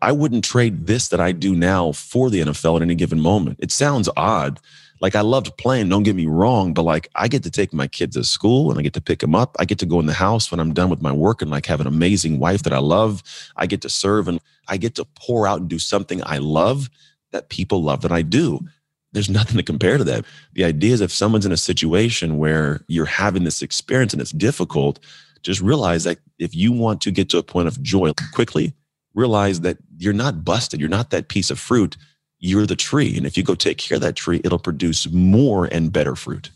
I 0.00 0.10
wouldn't 0.10 0.44
trade 0.44 0.88
this 0.88 1.08
that 1.08 1.20
I 1.20 1.30
do 1.30 1.54
now 1.54 1.92
for 1.92 2.30
the 2.30 2.40
NFL 2.40 2.76
at 2.76 2.82
any 2.82 2.96
given 2.96 3.20
moment. 3.20 3.60
It 3.60 3.70
sounds 3.70 4.08
odd, 4.16 4.58
like 5.02 5.16
I 5.16 5.20
loved 5.20 5.56
playing, 5.58 5.88
don't 5.88 6.04
get 6.04 6.14
me 6.14 6.26
wrong, 6.26 6.72
but 6.72 6.84
like 6.84 7.08
I 7.16 7.26
get 7.26 7.42
to 7.42 7.50
take 7.50 7.74
my 7.74 7.88
kids 7.88 8.14
to 8.14 8.22
school 8.22 8.70
and 8.70 8.78
I 8.78 8.82
get 8.82 8.92
to 8.94 9.00
pick 9.00 9.18
them 9.18 9.34
up. 9.34 9.56
I 9.58 9.64
get 9.64 9.80
to 9.80 9.86
go 9.86 9.98
in 9.98 10.06
the 10.06 10.12
house 10.12 10.50
when 10.50 10.60
I'm 10.60 10.72
done 10.72 10.90
with 10.90 11.02
my 11.02 11.10
work 11.10 11.42
and 11.42 11.50
like 11.50 11.66
have 11.66 11.80
an 11.80 11.88
amazing 11.88 12.38
wife 12.38 12.62
that 12.62 12.72
I 12.72 12.78
love. 12.78 13.24
I 13.56 13.66
get 13.66 13.82
to 13.82 13.88
serve 13.88 14.28
and 14.28 14.40
I 14.68 14.76
get 14.76 14.94
to 14.94 15.04
pour 15.16 15.48
out 15.48 15.58
and 15.58 15.68
do 15.68 15.80
something 15.80 16.22
I 16.24 16.38
love 16.38 16.88
that 17.32 17.48
people 17.48 17.82
love 17.82 18.02
that 18.02 18.12
I 18.12 18.22
do. 18.22 18.60
There's 19.10 19.28
nothing 19.28 19.56
to 19.56 19.64
compare 19.64 19.98
to 19.98 20.04
that. 20.04 20.24
The 20.52 20.64
idea 20.64 20.94
is 20.94 21.00
if 21.00 21.12
someone's 21.12 21.46
in 21.46 21.52
a 21.52 21.56
situation 21.56 22.38
where 22.38 22.84
you're 22.86 23.04
having 23.04 23.42
this 23.42 23.60
experience 23.60 24.12
and 24.12 24.22
it's 24.22 24.30
difficult, 24.30 25.00
just 25.42 25.60
realize 25.60 26.04
that 26.04 26.18
if 26.38 26.54
you 26.54 26.70
want 26.70 27.00
to 27.00 27.10
get 27.10 27.28
to 27.30 27.38
a 27.38 27.42
point 27.42 27.66
of 27.66 27.82
joy 27.82 28.12
quickly, 28.32 28.72
realize 29.14 29.62
that 29.62 29.78
you're 29.98 30.12
not 30.12 30.44
busted. 30.44 30.78
You're 30.78 30.88
not 30.88 31.10
that 31.10 31.28
piece 31.28 31.50
of 31.50 31.58
fruit 31.58 31.96
you're 32.42 32.66
the 32.66 32.76
tree. 32.76 33.16
And 33.16 33.24
if 33.24 33.36
you 33.36 33.42
go 33.42 33.54
take 33.54 33.78
care 33.78 33.96
of 33.96 34.02
that 34.02 34.16
tree, 34.16 34.40
it'll 34.44 34.58
produce 34.58 35.10
more 35.10 35.66
and 35.66 35.92
better 35.92 36.16
fruit. 36.16 36.50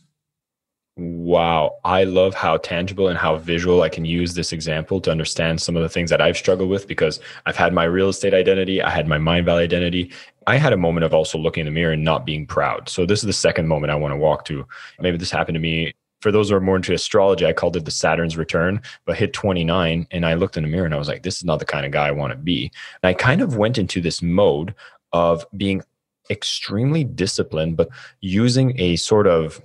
Wow. 0.98 1.76
I 1.84 2.04
love 2.04 2.34
how 2.34 2.56
tangible 2.56 3.08
and 3.08 3.18
how 3.18 3.36
visual 3.36 3.82
I 3.82 3.90
can 3.90 4.04
use 4.04 4.34
this 4.34 4.52
example 4.52 5.00
to 5.02 5.10
understand 5.10 5.60
some 5.60 5.76
of 5.76 5.82
the 5.82 5.90
things 5.90 6.10
that 6.10 6.22
I've 6.22 6.38
struggled 6.38 6.70
with 6.70 6.88
because 6.88 7.20
I've 7.44 7.56
had 7.56 7.72
my 7.72 7.84
real 7.84 8.08
estate 8.08 8.34
identity, 8.34 8.82
I 8.82 8.90
had 8.90 9.06
my 9.06 9.18
Mindvalley 9.18 9.62
identity. 9.62 10.10
I 10.46 10.56
had 10.56 10.72
a 10.72 10.76
moment 10.76 11.04
of 11.04 11.12
also 11.12 11.38
looking 11.38 11.62
in 11.62 11.66
the 11.66 11.78
mirror 11.78 11.92
and 11.92 12.02
not 12.02 12.24
being 12.24 12.46
proud. 12.46 12.88
So 12.88 13.04
this 13.04 13.20
is 13.20 13.26
the 13.26 13.32
second 13.32 13.68
moment 13.68 13.90
I 13.90 13.96
want 13.96 14.12
to 14.12 14.16
walk 14.16 14.44
to. 14.46 14.66
Maybe 14.98 15.18
this 15.18 15.30
happened 15.30 15.56
to 15.56 15.60
me 15.60 15.92
For 16.22 16.32
those 16.32 16.48
who 16.48 16.56
are 16.56 16.60
more 16.60 16.76
into 16.76 16.94
astrology, 16.94 17.44
I 17.44 17.52
called 17.52 17.76
it 17.76 17.84
the 17.84 17.90
Saturn's 17.90 18.38
return, 18.38 18.80
but 19.04 19.18
hit 19.18 19.34
29. 19.34 20.06
And 20.10 20.26
I 20.26 20.34
looked 20.34 20.56
in 20.56 20.62
the 20.62 20.68
mirror 20.68 20.86
and 20.86 20.94
I 20.94 20.98
was 20.98 21.08
like, 21.08 21.22
this 21.22 21.36
is 21.36 21.44
not 21.44 21.58
the 21.58 21.66
kind 21.66 21.84
of 21.84 21.92
guy 21.92 22.08
I 22.08 22.12
want 22.12 22.32
to 22.32 22.38
be. 22.38 22.72
And 23.02 23.10
I 23.10 23.12
kind 23.12 23.42
of 23.42 23.56
went 23.56 23.76
into 23.76 24.00
this 24.00 24.22
mode 24.22 24.74
of 25.16 25.46
being 25.56 25.82
extremely 26.30 27.04
disciplined, 27.04 27.76
but 27.76 27.88
using 28.20 28.78
a 28.80 28.96
sort 28.96 29.26
of 29.26 29.60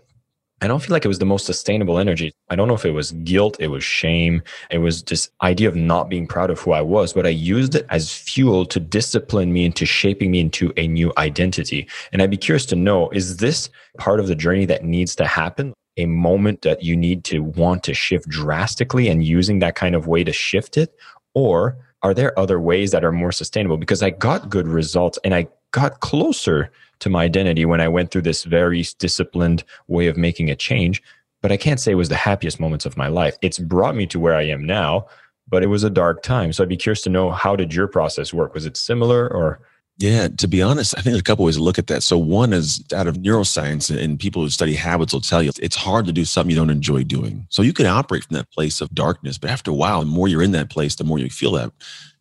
I 0.63 0.67
don't 0.67 0.79
feel 0.79 0.93
like 0.93 1.05
it 1.05 1.07
was 1.07 1.17
the 1.17 1.25
most 1.25 1.47
sustainable 1.47 1.97
energy. 1.97 2.31
I 2.51 2.55
don't 2.55 2.67
know 2.67 2.75
if 2.75 2.85
it 2.85 2.91
was 2.91 3.13
guilt, 3.23 3.57
it 3.59 3.69
was 3.69 3.83
shame, 3.83 4.43
it 4.69 4.77
was 4.77 5.01
this 5.01 5.27
idea 5.41 5.67
of 5.67 5.75
not 5.75 6.07
being 6.07 6.27
proud 6.27 6.51
of 6.51 6.59
who 6.59 6.71
I 6.71 6.81
was, 6.81 7.13
but 7.13 7.25
I 7.25 7.29
used 7.29 7.73
it 7.73 7.87
as 7.89 8.13
fuel 8.13 8.67
to 8.67 8.79
discipline 8.79 9.51
me 9.51 9.65
into 9.65 9.87
shaping 9.87 10.29
me 10.29 10.39
into 10.39 10.71
a 10.77 10.87
new 10.87 11.11
identity. 11.17 11.87
And 12.13 12.21
I'd 12.21 12.29
be 12.29 12.37
curious 12.37 12.67
to 12.67 12.75
know 12.75 13.09
is 13.09 13.37
this 13.37 13.71
part 13.97 14.19
of 14.19 14.27
the 14.27 14.35
journey 14.35 14.65
that 14.67 14.85
needs 14.85 15.15
to 15.15 15.25
happen? 15.25 15.73
A 15.97 16.05
moment 16.05 16.61
that 16.61 16.83
you 16.83 16.95
need 16.95 17.23
to 17.25 17.39
want 17.41 17.83
to 17.85 17.95
shift 17.95 18.29
drastically 18.29 19.07
and 19.07 19.23
using 19.23 19.59
that 19.59 19.73
kind 19.73 19.95
of 19.95 20.05
way 20.05 20.23
to 20.23 20.31
shift 20.31 20.77
it? 20.77 20.93
Or 21.33 21.75
are 22.03 22.13
there 22.13 22.37
other 22.37 22.59
ways 22.59 22.91
that 22.91 23.03
are 23.03 23.11
more 23.11 23.31
sustainable? 23.31 23.77
Because 23.77 24.01
I 24.01 24.09
got 24.09 24.49
good 24.49 24.67
results 24.67 25.19
and 25.23 25.35
I 25.35 25.47
got 25.71 25.99
closer 25.99 26.71
to 26.99 27.09
my 27.09 27.23
identity 27.23 27.65
when 27.65 27.81
I 27.81 27.87
went 27.87 28.11
through 28.11 28.23
this 28.23 28.43
very 28.43 28.83
disciplined 28.99 29.63
way 29.87 30.07
of 30.07 30.17
making 30.17 30.49
a 30.49 30.55
change. 30.55 31.01
But 31.41 31.51
I 31.51 31.57
can't 31.57 31.79
say 31.79 31.91
it 31.91 31.95
was 31.95 32.09
the 32.09 32.15
happiest 32.15 32.59
moments 32.59 32.85
of 32.85 32.97
my 32.97 33.07
life. 33.07 33.37
It's 33.41 33.59
brought 33.59 33.95
me 33.95 34.05
to 34.07 34.19
where 34.19 34.35
I 34.35 34.43
am 34.43 34.65
now, 34.65 35.07
but 35.47 35.63
it 35.63 35.67
was 35.67 35.83
a 35.83 35.89
dark 35.89 36.21
time. 36.21 36.53
So 36.53 36.63
I'd 36.63 36.69
be 36.69 36.77
curious 36.77 37.01
to 37.03 37.09
know 37.09 37.31
how 37.31 37.55
did 37.55 37.73
your 37.73 37.87
process 37.87 38.33
work? 38.33 38.53
Was 38.53 38.65
it 38.65 38.77
similar 38.77 39.27
or? 39.27 39.59
Yeah, 39.97 40.29
to 40.29 40.47
be 40.47 40.63
honest, 40.63 40.95
I 40.97 41.01
think 41.01 41.11
there's 41.11 41.19
a 41.19 41.23
couple 41.23 41.45
ways 41.45 41.57
to 41.57 41.63
look 41.63 41.77
at 41.77 41.85
that. 41.87 42.01
So 42.01 42.17
one 42.17 42.53
is 42.53 42.83
out 42.91 43.05
of 43.05 43.17
neuroscience 43.17 43.95
and 43.95 44.19
people 44.19 44.41
who 44.41 44.49
study 44.49 44.73
habits 44.73 45.13
will 45.13 45.21
tell 45.21 45.43
you 45.43 45.51
it's 45.61 45.75
hard 45.75 46.07
to 46.07 46.11
do 46.11 46.25
something 46.25 46.49
you 46.49 46.55
don't 46.55 46.71
enjoy 46.71 47.03
doing. 47.03 47.45
So 47.49 47.61
you 47.61 47.71
can 47.71 47.85
operate 47.85 48.23
from 48.23 48.35
that 48.37 48.49
place 48.49 48.81
of 48.81 48.89
darkness, 48.95 49.37
but 49.37 49.51
after 49.51 49.69
a 49.69 49.75
while, 49.75 49.99
the 49.99 50.07
more 50.07 50.27
you're 50.27 50.41
in 50.41 50.53
that 50.53 50.71
place, 50.71 50.95
the 50.95 51.03
more 51.03 51.19
you 51.19 51.29
feel 51.29 51.51
that. 51.51 51.71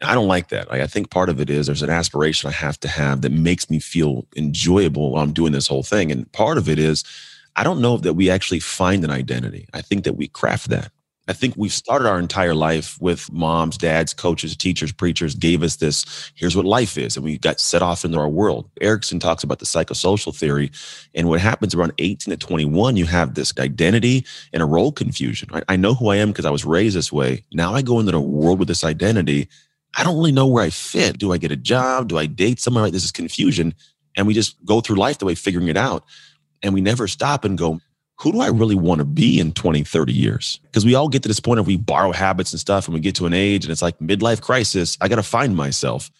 I 0.03 0.15
don't 0.15 0.29
like 0.29 0.49
that. 0.49 0.71
I 0.71 0.87
think 0.87 1.11
part 1.11 1.31
of 1.31 1.41
it 1.41 1.49
is 1.49 1.67
there's 1.67 1.83
an 1.83 1.89
aspiration 1.89 2.49
I 2.49 2.53
have 2.53 2.79
to 2.81 2.89
have 2.89 3.23
that 3.23 3.33
makes 3.33 3.71
me 3.71 3.79
feel 3.79 4.27
enjoyable 4.37 5.12
while 5.12 5.23
I'm 5.23 5.33
doing 5.33 5.53
this 5.53 5.67
whole 5.67 5.83
thing. 5.83 6.12
And 6.12 6.31
part 6.33 6.59
of 6.59 6.69
it 6.69 6.79
is 6.79 7.03
I 7.57 7.65
don't 7.65 7.81
know 7.81 7.97
that 7.99 8.15
we 8.15 8.29
actually 8.29 8.61
find 8.61 9.05
an 9.05 9.11
identity. 9.11 9.69
I 9.73 9.81
think 9.81 10.05
that 10.05 10.17
we 10.17 10.29
craft 10.29 10.69
that. 10.69 10.93
I 11.31 11.33
think 11.33 11.55
we've 11.57 11.73
started 11.73 12.09
our 12.09 12.19
entire 12.19 12.57
life 12.57 13.01
with 13.01 13.33
moms, 13.33 13.79
dads, 13.79 14.13
coaches, 14.13 14.57
teachers, 14.57 14.91
preachers 14.91 15.37
gave 15.37 15.63
us 15.63 15.77
this 15.77 16.33
here's 16.35 16.57
what 16.57 16.65
life 16.65 16.99
is. 16.99 17.15
And 17.15 17.25
we 17.25 17.39
got 17.39 17.61
set 17.61 17.83
off 17.83 18.05
into 18.05 18.19
our 18.19 18.29
world. 18.29 18.69
Erikson 18.81 19.21
talks 19.21 19.45
about 19.45 19.61
the 19.61 19.65
psychosocial 19.65 20.37
theory. 20.37 20.73
And 21.15 21.29
what 21.29 21.39
happens 21.39 21.73
around 21.73 21.93
18 21.99 22.33
to 22.33 22.37
21, 22.37 22.97
you 22.97 23.07
have 23.07 23.35
this 23.35 23.57
identity 23.61 24.27
and 24.53 24.61
a 24.61 24.67
role 24.67 24.91
confusion. 24.91 25.49
Right? 25.53 25.63
I 25.69 25.77
know 25.77 25.95
who 25.95 26.09
I 26.09 26.17
am 26.17 26.31
because 26.31 26.47
I 26.47 26.51
was 26.51 26.65
raised 26.65 26.97
this 26.97 27.13
way. 27.13 27.45
Now 27.53 27.75
I 27.75 27.83
go 27.83 28.01
into 28.01 28.11
the 28.11 28.21
world 28.21 28.59
with 28.59 28.67
this 28.67 28.83
identity. 28.83 29.49
I 29.97 30.03
don't 30.03 30.17
really 30.17 30.33
know 30.33 30.49
where 30.49 30.65
I 30.65 30.71
fit. 30.71 31.19
Do 31.19 31.33
I 31.33 31.39
get 31.39 31.53
a 31.53 31.57
job? 31.57 32.09
Do 32.09 32.19
I 32.19 32.27
date 32.27 32.59
someone? 32.59 32.91
This 32.91 33.05
is 33.05 33.13
confusion. 33.13 33.73
And 34.17 34.27
we 34.27 34.35
just 34.35 34.57
go 34.65 34.81
through 34.81 34.97
life 34.97 35.19
the 35.19 35.27
way 35.27 35.37
figuring 35.37 35.69
it 35.69 35.77
out. 35.77 36.05
And 36.61 36.75
we 36.75 36.81
never 36.81 37.07
stop 37.07 37.45
and 37.45 37.57
go, 37.57 37.81
who 38.21 38.33
do 38.33 38.41
I 38.41 38.49
really 38.49 38.75
want 38.75 38.99
to 38.99 39.05
be 39.05 39.41
in 39.41 39.53
20, 39.53 39.83
30 39.83 40.12
years? 40.12 40.61
Because 40.65 40.85
we 40.85 40.95
all 40.95 41.09
get 41.09 41.23
to 41.23 41.29
this 41.29 41.41
point 41.41 41.59
of 41.59 41.67
we 41.67 41.79
borrow 41.79 42.12
habits 42.12 42.53
and 42.53 42.61
stuff 42.61 42.87
and 42.87 42.95
we 42.95 43.00
get 43.00 43.15
to 43.17 43.27
an 43.27 43.33
age 43.33 43.65
and 43.65 43.73
it's 43.73 43.81
like 43.81 43.99
midlife 43.99 44.43
crisis. 44.43 44.99
I 45.00 45.09
got 45.09 45.17
to 45.17 45.23
find 45.23 45.57
myself. 45.57 46.11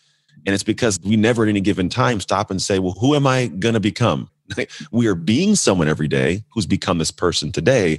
And 0.47 0.55
it's 0.55 0.63
because 0.63 0.99
we 1.05 1.17
never 1.17 1.43
at 1.43 1.51
any 1.51 1.61
given 1.61 1.91
time 1.91 2.19
stop 2.21 2.51
and 2.51 2.63
say, 2.63 2.79
well, 2.79 2.97
who 2.99 3.15
am 3.15 3.27
I 3.27 3.49
going 3.49 3.75
to 3.75 3.81
become? 3.81 4.31
we 4.91 5.07
are 5.09 5.15
being 5.15 5.55
someone 5.55 5.89
every 5.89 6.09
day 6.09 6.43
who's 6.55 6.67
become 6.67 6.97
this 6.97 7.11
person 7.11 7.53
today. 7.53 7.93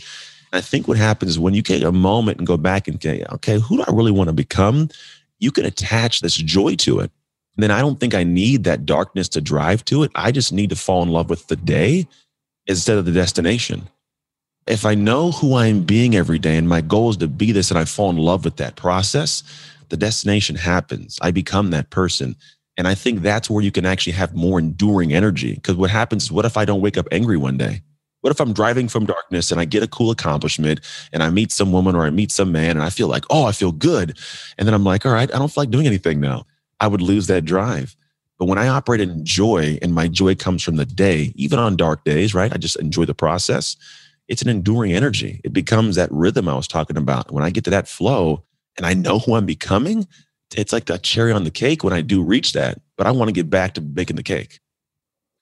And 0.51 0.57
I 0.57 0.61
think 0.61 0.87
what 0.87 0.97
happens 0.97 1.31
is 1.31 1.39
when 1.39 1.53
you 1.53 1.61
take 1.61 1.83
a 1.83 1.91
moment 1.91 2.39
and 2.39 2.47
go 2.47 2.57
back 2.57 2.87
and 2.87 3.01
say, 3.01 3.23
okay, 3.31 3.59
who 3.59 3.77
do 3.77 3.83
I 3.87 3.93
really 3.93 4.11
want 4.11 4.29
to 4.29 4.33
become? 4.33 4.89
You 5.37 5.51
can 5.51 5.65
attach 5.65 6.21
this 6.21 6.35
joy 6.35 6.75
to 6.77 6.99
it. 7.01 7.11
And 7.55 7.63
then 7.63 7.69
I 7.69 7.81
don't 7.81 7.99
think 7.99 8.15
I 8.15 8.23
need 8.23 8.63
that 8.63 8.87
darkness 8.87 9.29
to 9.29 9.41
drive 9.41 9.85
to 9.85 10.01
it. 10.01 10.11
I 10.15 10.31
just 10.31 10.51
need 10.51 10.71
to 10.71 10.75
fall 10.75 11.03
in 11.03 11.09
love 11.09 11.29
with 11.29 11.47
the 11.47 11.55
day 11.55 12.07
instead 12.67 12.97
of 12.97 13.05
the 13.05 13.11
destination. 13.11 13.89
If 14.67 14.85
I 14.85 14.95
know 14.95 15.31
who 15.31 15.55
I 15.55 15.67
am 15.67 15.83
being 15.83 16.15
every 16.15 16.39
day 16.39 16.55
and 16.55 16.69
my 16.69 16.81
goal 16.81 17.09
is 17.09 17.17
to 17.17 17.27
be 17.27 17.51
this 17.51 17.71
and 17.71 17.79
I 17.79 17.85
fall 17.85 18.09
in 18.09 18.17
love 18.17 18.45
with 18.45 18.57
that 18.57 18.75
process, 18.75 19.43
the 19.89 19.97
destination 19.97 20.55
happens. 20.55 21.17
I 21.21 21.31
become 21.31 21.71
that 21.71 21.89
person. 21.89 22.35
And 22.77 22.87
I 22.87 22.95
think 22.95 23.21
that's 23.21 23.49
where 23.49 23.63
you 23.63 23.71
can 23.71 23.85
actually 23.85 24.13
have 24.13 24.33
more 24.33 24.59
enduring 24.59 25.13
energy. 25.13 25.55
Because 25.55 25.75
what 25.75 25.89
happens 25.89 26.23
is, 26.23 26.31
what 26.31 26.45
if 26.45 26.57
I 26.57 26.65
don't 26.65 26.81
wake 26.81 26.97
up 26.97 27.07
angry 27.11 27.37
one 27.37 27.57
day? 27.57 27.81
What 28.21 28.31
if 28.31 28.39
I'm 28.39 28.53
driving 28.53 28.87
from 28.87 29.05
darkness 29.05 29.51
and 29.51 29.59
I 29.59 29.65
get 29.65 29.83
a 29.83 29.87
cool 29.87 30.11
accomplishment 30.11 30.79
and 31.11 31.23
I 31.23 31.29
meet 31.31 31.51
some 31.51 31.71
woman 31.71 31.95
or 31.95 32.05
I 32.05 32.11
meet 32.11 32.31
some 32.31 32.51
man 32.51 32.71
and 32.71 32.83
I 32.83 32.91
feel 32.91 33.07
like, 33.07 33.25
oh, 33.29 33.45
I 33.45 33.51
feel 33.51 33.71
good. 33.71 34.17
And 34.57 34.67
then 34.67 34.73
I'm 34.73 34.83
like, 34.83 35.05
all 35.05 35.11
right, 35.11 35.33
I 35.33 35.39
don't 35.39 35.51
feel 35.51 35.63
like 35.63 35.71
doing 35.71 35.87
anything 35.87 36.19
now. 36.19 36.45
I 36.79 36.87
would 36.87 37.01
lose 37.01 37.27
that 37.27 37.45
drive. 37.45 37.95
But 38.41 38.47
when 38.47 38.57
I 38.57 38.69
operate 38.69 39.01
in 39.01 39.23
joy 39.23 39.77
and 39.83 39.93
my 39.93 40.07
joy 40.07 40.33
comes 40.33 40.63
from 40.63 40.77
the 40.77 40.85
day, 40.87 41.31
even 41.35 41.59
on 41.59 41.75
dark 41.75 42.03
days, 42.05 42.33
right? 42.33 42.51
I 42.51 42.57
just 42.57 42.75
enjoy 42.77 43.05
the 43.05 43.13
process. 43.13 43.77
It's 44.27 44.41
an 44.41 44.49
enduring 44.49 44.93
energy. 44.93 45.41
It 45.43 45.53
becomes 45.53 45.95
that 45.95 46.11
rhythm 46.11 46.49
I 46.49 46.55
was 46.55 46.67
talking 46.67 46.97
about. 46.97 47.31
When 47.31 47.43
I 47.43 47.51
get 47.51 47.65
to 47.65 47.69
that 47.69 47.87
flow 47.87 48.43
and 48.77 48.87
I 48.87 48.95
know 48.95 49.19
who 49.19 49.35
I'm 49.35 49.45
becoming, 49.45 50.07
it's 50.57 50.73
like 50.73 50.85
the 50.85 50.97
cherry 50.97 51.31
on 51.31 51.43
the 51.43 51.51
cake 51.51 51.83
when 51.83 51.93
I 51.93 52.01
do 52.01 52.23
reach 52.23 52.53
that. 52.53 52.81
But 52.97 53.05
I 53.05 53.11
want 53.11 53.29
to 53.29 53.31
get 53.31 53.47
back 53.47 53.75
to 53.75 53.81
baking 53.81 54.15
the 54.15 54.23
cake. 54.23 54.59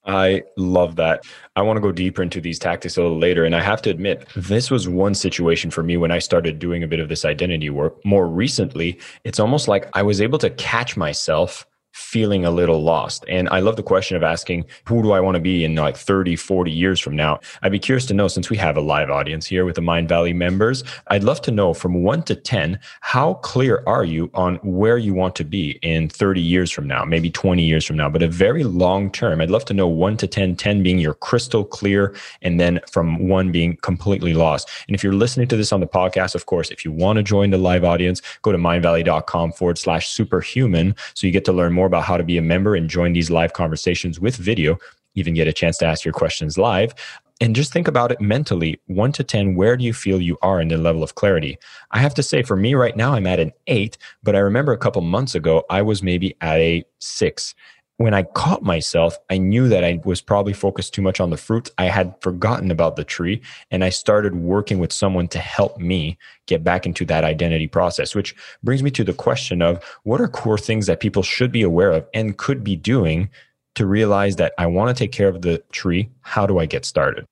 I 0.05 0.43
love 0.57 0.97
that. 0.97 1.23
I 1.55 1.61
want 1.61 1.77
to 1.77 1.81
go 1.81 1.93
deeper 1.93 2.21
into 2.21 2.41
these 2.41 2.59
tactics 2.59 2.97
a 2.97 3.01
little 3.01 3.17
later. 3.17 3.45
And 3.45 3.55
I 3.55 3.61
have 3.61 3.81
to 3.83 3.89
admit, 3.89 4.27
this 4.35 4.69
was 4.69 4.89
one 4.89 5.15
situation 5.15 5.71
for 5.71 5.83
me 5.83 5.95
when 5.95 6.11
I 6.11 6.19
started 6.19 6.59
doing 6.59 6.83
a 6.83 6.87
bit 6.87 6.99
of 6.99 7.07
this 7.07 7.23
identity 7.23 7.69
work. 7.69 8.03
More 8.03 8.27
recently, 8.27 8.99
it's 9.23 9.39
almost 9.39 9.69
like 9.69 9.87
I 9.93 10.03
was 10.03 10.19
able 10.19 10.39
to 10.39 10.49
catch 10.49 10.97
myself 10.97 11.65
feeling 11.91 12.45
a 12.45 12.51
little 12.51 12.81
lost. 12.81 13.25
And 13.27 13.49
I 13.49 13.59
love 13.59 13.75
the 13.75 13.83
question 13.83 14.15
of 14.15 14.23
asking, 14.23 14.65
who 14.85 15.01
do 15.01 15.11
I 15.11 15.19
want 15.19 15.35
to 15.35 15.41
be 15.41 15.63
in 15.63 15.75
like 15.75 15.97
30, 15.97 16.35
40 16.35 16.71
years 16.71 16.99
from 16.99 17.15
now? 17.15 17.39
I'd 17.61 17.71
be 17.71 17.79
curious 17.79 18.05
to 18.07 18.13
know, 18.13 18.27
since 18.27 18.49
we 18.49 18.57
have 18.57 18.77
a 18.77 18.81
live 18.81 19.09
audience 19.09 19.45
here 19.45 19.65
with 19.65 19.75
the 19.75 19.81
Mindvalley 19.81 20.35
members, 20.35 20.83
I'd 21.07 21.23
love 21.23 21.41
to 21.43 21.51
know 21.51 21.73
from 21.73 22.03
one 22.03 22.23
to 22.23 22.35
10, 22.35 22.79
how 23.01 23.35
clear 23.35 23.83
are 23.87 24.03
you 24.03 24.29
on 24.33 24.55
where 24.57 24.97
you 24.97 25.13
want 25.13 25.35
to 25.37 25.43
be 25.43 25.79
in 25.81 26.09
30 26.09 26.41
years 26.41 26.71
from 26.71 26.87
now, 26.87 27.03
maybe 27.05 27.29
20 27.29 27.63
years 27.63 27.85
from 27.85 27.97
now, 27.97 28.09
but 28.09 28.23
a 28.23 28.27
very 28.27 28.63
long 28.63 29.11
term. 29.11 29.41
I'd 29.41 29.49
love 29.49 29.65
to 29.65 29.73
know 29.73 29.87
one 29.87 30.17
to 30.17 30.27
10, 30.27 30.55
10 30.55 30.83
being 30.83 30.99
your 30.99 31.15
crystal 31.15 31.63
clear, 31.63 32.15
and 32.41 32.59
then 32.59 32.79
from 32.91 33.27
one 33.27 33.51
being 33.51 33.77
completely 33.77 34.33
lost. 34.33 34.69
And 34.87 34.95
if 34.95 35.03
you're 35.03 35.13
listening 35.13 35.47
to 35.47 35.57
this 35.57 35.71
on 35.71 35.79
the 35.79 35.87
podcast, 35.87 36.35
of 36.35 36.45
course, 36.45 36.69
if 36.69 36.85
you 36.85 36.91
want 36.91 37.17
to 37.17 37.23
join 37.23 37.49
the 37.49 37.57
live 37.57 37.83
audience, 37.83 38.21
go 38.41 38.51
to 38.51 38.57
mindvalley.com 38.57 39.53
forward 39.53 39.77
slash 39.77 40.09
superhuman 40.09 40.95
so 41.13 41.27
you 41.27 41.33
get 41.33 41.45
to 41.45 41.53
learn 41.53 41.73
more 41.73 41.78
about 41.85 42.03
how 42.03 42.17
to 42.17 42.23
be 42.23 42.37
a 42.37 42.41
member 42.41 42.75
and 42.75 42.89
join 42.89 43.13
these 43.13 43.29
live 43.29 43.53
conversations 43.53 44.19
with 44.19 44.35
video, 44.35 44.77
even 45.15 45.33
get 45.33 45.47
a 45.47 45.53
chance 45.53 45.77
to 45.79 45.85
ask 45.85 46.05
your 46.05 46.13
questions 46.13 46.57
live. 46.57 46.93
And 47.41 47.55
just 47.55 47.71
think 47.71 47.87
about 47.87 48.11
it 48.11 48.19
mentally 48.19 48.81
one 48.87 49.13
to 49.13 49.23
10, 49.23 49.55
where 49.55 49.77
do 49.77 49.85
you 49.85 49.93
feel 49.93 50.21
you 50.21 50.37
are 50.41 50.59
in 50.59 50.67
the 50.67 50.77
level 50.77 51.03
of 51.03 51.15
clarity? 51.15 51.57
I 51.91 51.99
have 51.99 52.13
to 52.15 52.23
say, 52.23 52.43
for 52.43 52.57
me 52.57 52.75
right 52.75 52.97
now, 52.97 53.13
I'm 53.13 53.27
at 53.27 53.39
an 53.39 53.53
eight, 53.67 53.97
but 54.23 54.35
I 54.35 54.39
remember 54.39 54.73
a 54.73 54.77
couple 54.77 55.01
months 55.01 55.35
ago, 55.35 55.63
I 55.69 55.81
was 55.81 56.03
maybe 56.03 56.35
at 56.41 56.57
a 56.57 56.83
six 56.99 57.55
when 57.99 58.13
I 58.13 58.23
caught 58.23 58.63
myself, 58.63 59.17
I 59.29 59.37
knew 59.37 59.67
that 59.67 59.83
I 59.83 59.99
was 60.05 60.21
probably 60.21 60.53
focused 60.53 60.93
too 60.93 61.01
much 61.01 61.19
on 61.19 61.31
the 61.31 61.37
fruits. 61.37 61.69
I 61.77 61.85
had 61.87 62.15
forgotten 62.21 62.71
about 62.71 62.95
the 62.95 63.03
tree 63.03 63.41
and 63.71 63.83
I 63.83 63.89
started 63.89 64.35
working 64.35 64.79
with 64.79 64.93
someone 64.93 65.27
to 65.27 65.37
help 65.37 65.77
me 65.79 66.17
get 66.45 66.63
back 66.63 66.85
into 66.85 67.03
that 67.07 67.25
identity 67.25 67.67
process, 67.67 68.15
which 68.15 68.33
brings 68.63 68.81
me 68.81 68.89
to 68.91 69.03
the 69.03 69.11
question 69.11 69.61
of 69.61 69.83
what 70.03 70.21
are 70.21 70.29
core 70.29 70.57
things 70.57 70.85
that 70.85 71.01
people 71.01 71.23
should 71.23 71.51
be 71.51 71.61
aware 71.61 71.91
of 71.91 72.07
and 72.13 72.37
could 72.37 72.63
be 72.63 72.77
doing 72.77 73.29
to 73.75 73.85
realize 73.85 74.37
that 74.37 74.53
I 74.57 74.67
want 74.67 74.95
to 74.95 75.03
take 75.03 75.11
care 75.11 75.27
of 75.27 75.41
the 75.41 75.61
tree. 75.73 76.09
How 76.21 76.47
do 76.47 76.57
I 76.57 76.65
get 76.65 76.85
started? 76.85 77.27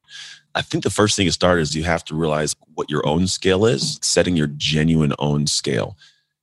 I 0.53 0.62
think 0.62 0.83
the 0.83 0.89
first 0.89 1.15
thing 1.15 1.27
to 1.27 1.31
start 1.31 1.62
is 1.62 1.77
you 1.77 1.86
have 1.86 2.03
to 2.05 2.15
realize 2.15 2.57
what 2.75 2.89
your 2.89 3.07
own 3.07 3.27
scale 3.27 3.65
is, 3.65 4.00
setting 4.01 4.36
your 4.36 4.47
genuine 4.47 5.13
own 5.17 5.47
scale 5.47 5.95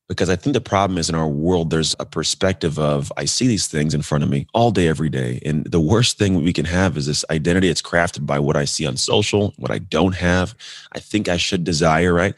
because 0.08 0.28
I 0.28 0.36
think 0.36 0.54
the 0.54 0.60
problem 0.60 0.98
is 0.98 1.08
in 1.08 1.14
our 1.14 1.28
world, 1.28 1.70
there's 1.70 1.96
a 1.98 2.04
perspective 2.04 2.78
of 2.78 3.10
I 3.16 3.24
see 3.24 3.46
these 3.46 3.66
things 3.66 3.94
in 3.94 4.02
front 4.02 4.22
of 4.22 4.30
me 4.30 4.46
all 4.52 4.70
day, 4.70 4.86
every 4.86 5.08
day. 5.08 5.40
And 5.44 5.64
the 5.64 5.80
worst 5.80 6.18
thing 6.18 6.42
we 6.42 6.52
can 6.52 6.66
have 6.66 6.96
is 6.96 7.06
this 7.06 7.24
identity 7.30 7.68
that's 7.68 7.82
crafted 7.82 8.26
by 8.26 8.38
what 8.38 8.56
I 8.56 8.66
see 8.66 8.86
on 8.86 8.96
social, 8.96 9.54
what 9.56 9.70
I 9.70 9.78
don't 9.78 10.14
have, 10.14 10.54
I 10.92 11.00
think 11.00 11.28
I 11.28 11.38
should 11.38 11.64
desire, 11.64 12.12
right? 12.12 12.34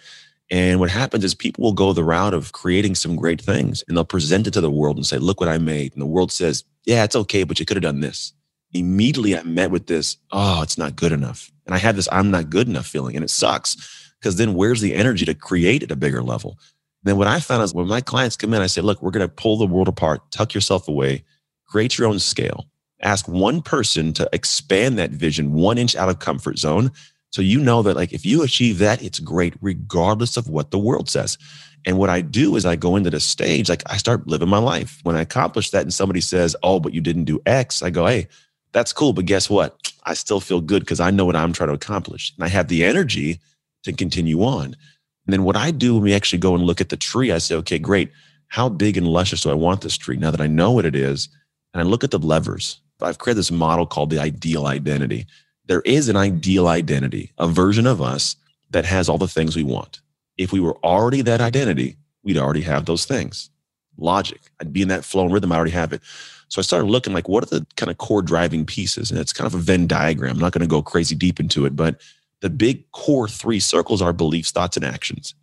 And 0.48 0.78
what 0.78 0.90
happens 0.90 1.24
is 1.24 1.34
people 1.34 1.64
will 1.64 1.72
go 1.72 1.92
the 1.92 2.04
route 2.04 2.34
of 2.34 2.52
creating 2.52 2.94
some 2.94 3.16
great 3.16 3.40
things 3.40 3.82
and 3.88 3.96
they'll 3.96 4.04
present 4.04 4.46
it 4.46 4.52
to 4.52 4.60
the 4.60 4.70
world 4.70 4.96
and 4.96 5.04
say, 5.04 5.18
look 5.18 5.40
what 5.40 5.48
I 5.48 5.58
made. 5.58 5.92
And 5.92 6.00
the 6.00 6.06
world 6.06 6.30
says, 6.30 6.62
yeah, 6.84 7.02
it's 7.02 7.16
okay, 7.16 7.42
but 7.42 7.58
you 7.58 7.66
could 7.66 7.76
have 7.76 7.82
done 7.82 8.00
this. 8.00 8.32
Immediately 8.72 9.36
I 9.36 9.42
met 9.42 9.72
with 9.72 9.86
this, 9.88 10.18
oh, 10.30 10.62
it's 10.62 10.78
not 10.78 10.94
good 10.94 11.10
enough. 11.10 11.50
And 11.66 11.74
I 11.74 11.78
had 11.78 11.96
this 11.96 12.08
I'm 12.12 12.30
not 12.30 12.48
good 12.48 12.68
enough 12.68 12.86
feeling. 12.86 13.16
And 13.16 13.24
it 13.24 13.30
sucks 13.30 14.14
because 14.20 14.36
then 14.36 14.54
where's 14.54 14.80
the 14.80 14.94
energy 14.94 15.24
to 15.24 15.34
create 15.34 15.82
at 15.82 15.90
a 15.90 15.96
bigger 15.96 16.22
level? 16.22 16.58
Then 17.06 17.18
what 17.18 17.28
I 17.28 17.40
found 17.40 17.64
is 17.64 17.74
when 17.74 17.88
my 17.88 18.02
clients 18.02 18.36
come 18.36 18.54
in, 18.54 18.62
I 18.62 18.68
say, 18.68 18.82
look, 18.82 19.02
we're 19.02 19.12
going 19.12 19.28
to 19.28 19.34
pull 19.34 19.58
the 19.58 19.66
world 19.66 19.88
apart, 19.88 20.22
tuck 20.32 20.54
yourself 20.54 20.88
away, 20.88 21.24
create 21.66 21.98
your 21.98 22.08
own 22.08 22.20
scale. 22.20 22.66
Ask 23.02 23.28
one 23.28 23.62
person 23.62 24.14
to 24.14 24.30
expand 24.34 24.98
that 24.98 25.12
vision 25.12 25.54
one 25.54 25.78
inch 25.78 25.96
out 25.96 26.10
of 26.10 26.20
comfort 26.20 26.58
zone 26.58 26.92
So 27.32 27.42
you 27.42 27.60
know 27.60 27.82
that 27.84 27.96
like 27.96 28.14
if 28.14 28.26
you 28.26 28.42
achieve 28.44 28.78
that, 28.80 29.02
it's 29.02 29.20
great, 29.20 29.54
regardless 29.62 30.38
of 30.38 30.48
what 30.50 30.72
the 30.72 30.80
world 30.80 31.10
says. 31.10 31.38
And 31.86 31.98
what 31.98 32.10
I 32.10 32.22
do 32.22 32.56
is 32.56 32.66
I 32.66 32.76
go 32.76 32.96
into 32.96 33.10
the 33.10 33.20
stage, 33.20 33.70
like 33.70 33.84
I 33.90 33.98
start 33.98 34.28
living 34.28 34.50
my 34.50 34.58
life. 34.58 35.00
When 35.04 35.16
I 35.16 35.22
accomplish 35.22 35.70
that 35.72 35.82
and 35.82 35.94
somebody 35.94 36.22
says, 36.22 36.56
Oh, 36.64 36.80
but 36.80 36.94
you 36.94 37.02
didn't 37.02 37.26
do 37.26 37.40
X, 37.46 37.82
I 37.82 37.90
go, 37.90 38.06
Hey, 38.06 38.28
that's 38.72 38.94
cool. 38.94 39.14
But 39.14 39.26
guess 39.26 39.50
what? 39.50 39.78
I 40.04 40.14
still 40.14 40.40
feel 40.40 40.62
good 40.62 40.82
because 40.82 41.00
I 41.00 41.12
know 41.12 41.26
what 41.26 41.36
I'm 41.36 41.54
trying 41.54 41.70
to 41.70 41.74
accomplish. 41.74 42.34
And 42.36 42.44
I 42.44 42.48
have 42.48 42.68
the 42.68 42.84
energy 42.84 43.40
to 43.84 43.94
continue 43.94 44.42
on. 44.44 44.76
And 45.26 45.32
then 45.32 45.42
what 45.42 45.56
I 45.56 45.70
do 45.70 45.94
when 45.94 46.04
we 46.04 46.14
actually 46.14 46.38
go 46.38 46.54
and 46.54 46.64
look 46.64 46.80
at 46.80 46.88
the 46.88 46.96
tree, 46.96 47.32
I 47.32 47.38
say, 47.38 47.56
okay, 47.56 47.78
great. 47.78 48.12
How 48.48 48.68
big 48.68 48.96
and 48.96 49.08
luscious 49.08 49.42
do 49.42 49.50
I 49.50 49.54
want 49.54 49.80
this 49.80 49.96
tree 49.96 50.16
now 50.16 50.30
that 50.30 50.40
I 50.40 50.46
know 50.46 50.70
what 50.70 50.86
it 50.86 50.94
is? 50.94 51.28
And 51.74 51.80
I 51.80 51.84
look 51.84 52.04
at 52.04 52.12
the 52.12 52.18
levers. 52.18 52.80
I've 53.02 53.18
created 53.18 53.38
this 53.38 53.50
model 53.50 53.86
called 53.86 54.10
the 54.10 54.20
ideal 54.20 54.66
identity. 54.66 55.26
There 55.66 55.82
is 55.82 56.08
an 56.08 56.16
ideal 56.16 56.68
identity, 56.68 57.32
a 57.38 57.48
version 57.48 57.86
of 57.86 58.00
us 58.00 58.36
that 58.70 58.84
has 58.84 59.08
all 59.08 59.18
the 59.18 59.28
things 59.28 59.56
we 59.56 59.64
want. 59.64 60.00
If 60.38 60.52
we 60.52 60.60
were 60.60 60.76
already 60.78 61.22
that 61.22 61.40
identity, 61.40 61.96
we'd 62.22 62.38
already 62.38 62.62
have 62.62 62.84
those 62.86 63.04
things. 63.04 63.50
Logic. 63.98 64.40
I'd 64.60 64.72
be 64.72 64.82
in 64.82 64.88
that 64.88 65.04
flow 65.04 65.24
and 65.24 65.32
rhythm. 65.32 65.52
I 65.52 65.56
already 65.56 65.72
have 65.72 65.92
it. 65.92 66.02
So 66.48 66.60
I 66.60 66.62
started 66.62 66.86
looking 66.86 67.12
like, 67.12 67.28
what 67.28 67.42
are 67.42 67.58
the 67.58 67.66
kind 67.76 67.90
of 67.90 67.98
core 67.98 68.22
driving 68.22 68.64
pieces? 68.64 69.10
And 69.10 69.18
it's 69.18 69.32
kind 69.32 69.46
of 69.46 69.54
a 69.54 69.58
Venn 69.58 69.86
diagram. 69.86 70.36
I'm 70.36 70.40
not 70.40 70.52
going 70.52 70.60
to 70.60 70.68
go 70.68 70.82
crazy 70.82 71.14
deep 71.14 71.40
into 71.40 71.66
it, 71.66 71.74
but 71.74 72.00
the 72.40 72.50
big 72.50 72.90
core 72.92 73.28
three 73.28 73.60
circles 73.60 74.02
are 74.02 74.12
beliefs, 74.12 74.50
thoughts, 74.50 74.76
and 74.76 74.84
actions. 74.84 75.34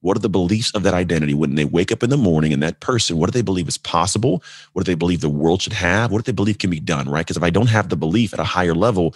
What 0.00 0.16
are 0.16 0.20
the 0.20 0.28
beliefs 0.28 0.72
of 0.74 0.82
that 0.82 0.94
identity 0.94 1.32
when 1.32 1.54
they 1.54 1.64
wake 1.64 1.92
up 1.92 2.02
in 2.02 2.10
the 2.10 2.16
morning 2.16 2.52
and 2.52 2.62
that 2.62 2.80
person, 2.80 3.18
what 3.18 3.30
do 3.30 3.38
they 3.38 3.42
believe 3.42 3.68
is 3.68 3.78
possible? 3.78 4.42
What 4.72 4.84
do 4.84 4.90
they 4.90 4.96
believe 4.96 5.20
the 5.20 5.30
world 5.30 5.62
should 5.62 5.72
have? 5.72 6.10
What 6.10 6.24
do 6.24 6.30
they 6.30 6.34
believe 6.34 6.58
can 6.58 6.70
be 6.70 6.80
done, 6.80 7.08
right? 7.08 7.24
Because 7.24 7.36
if 7.36 7.42
I 7.42 7.50
don't 7.50 7.68
have 7.68 7.88
the 7.88 7.96
belief 7.96 8.34
at 8.34 8.40
a 8.40 8.44
higher 8.44 8.74
level, 8.74 9.14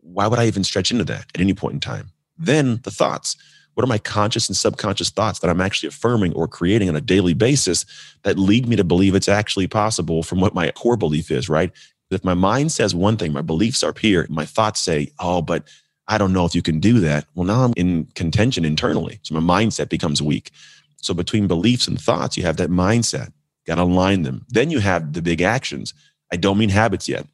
why 0.00 0.28
would 0.28 0.38
I 0.38 0.46
even 0.46 0.64
stretch 0.64 0.92
into 0.92 1.04
that 1.04 1.26
at 1.34 1.40
any 1.40 1.54
point 1.54 1.74
in 1.74 1.80
time? 1.80 2.10
Then 2.38 2.80
the 2.84 2.90
thoughts. 2.90 3.36
What 3.74 3.84
are 3.84 3.88
my 3.88 3.98
conscious 3.98 4.48
and 4.48 4.56
subconscious 4.56 5.10
thoughts 5.10 5.40
that 5.40 5.50
I'm 5.50 5.60
actually 5.60 5.88
affirming 5.88 6.32
or 6.34 6.48
creating 6.48 6.88
on 6.88 6.96
a 6.96 7.00
daily 7.00 7.34
basis 7.34 7.84
that 8.22 8.38
lead 8.38 8.66
me 8.68 8.74
to 8.76 8.84
believe 8.84 9.14
it's 9.14 9.28
actually 9.28 9.68
possible 9.68 10.22
from 10.22 10.40
what 10.40 10.54
my 10.54 10.70
core 10.72 10.96
belief 10.96 11.30
is, 11.30 11.48
right? 11.48 11.70
If 12.10 12.24
my 12.24 12.34
mind 12.34 12.72
says 12.72 12.94
one 12.94 13.16
thing, 13.16 13.32
my 13.32 13.42
beliefs 13.42 13.84
are 13.84 13.94
here, 14.00 14.26
my 14.30 14.46
thoughts 14.46 14.80
say, 14.80 15.12
oh, 15.20 15.42
but 15.42 15.64
I 16.08 16.18
don't 16.18 16.32
know 16.32 16.46
if 16.46 16.54
you 16.54 16.62
can 16.62 16.80
do 16.80 17.00
that. 17.00 17.26
Well, 17.34 17.46
now 17.46 17.64
I'm 17.64 17.74
in 17.76 18.06
contention 18.14 18.64
internally. 18.64 19.20
So 19.22 19.38
my 19.38 19.62
mindset 19.62 19.88
becomes 19.88 20.22
weak. 20.22 20.50
So 20.96 21.14
between 21.14 21.46
beliefs 21.46 21.86
and 21.86 22.00
thoughts, 22.00 22.36
you 22.36 22.42
have 22.44 22.56
that 22.56 22.70
mindset. 22.70 23.32
Got 23.66 23.76
to 23.76 23.82
align 23.82 24.22
them. 24.22 24.46
Then 24.48 24.70
you 24.70 24.78
have 24.80 25.12
the 25.12 25.22
big 25.22 25.42
actions. 25.42 25.92
I 26.32 26.36
don't 26.36 26.58
mean 26.58 26.70
habits 26.70 27.08
yet. 27.08 27.26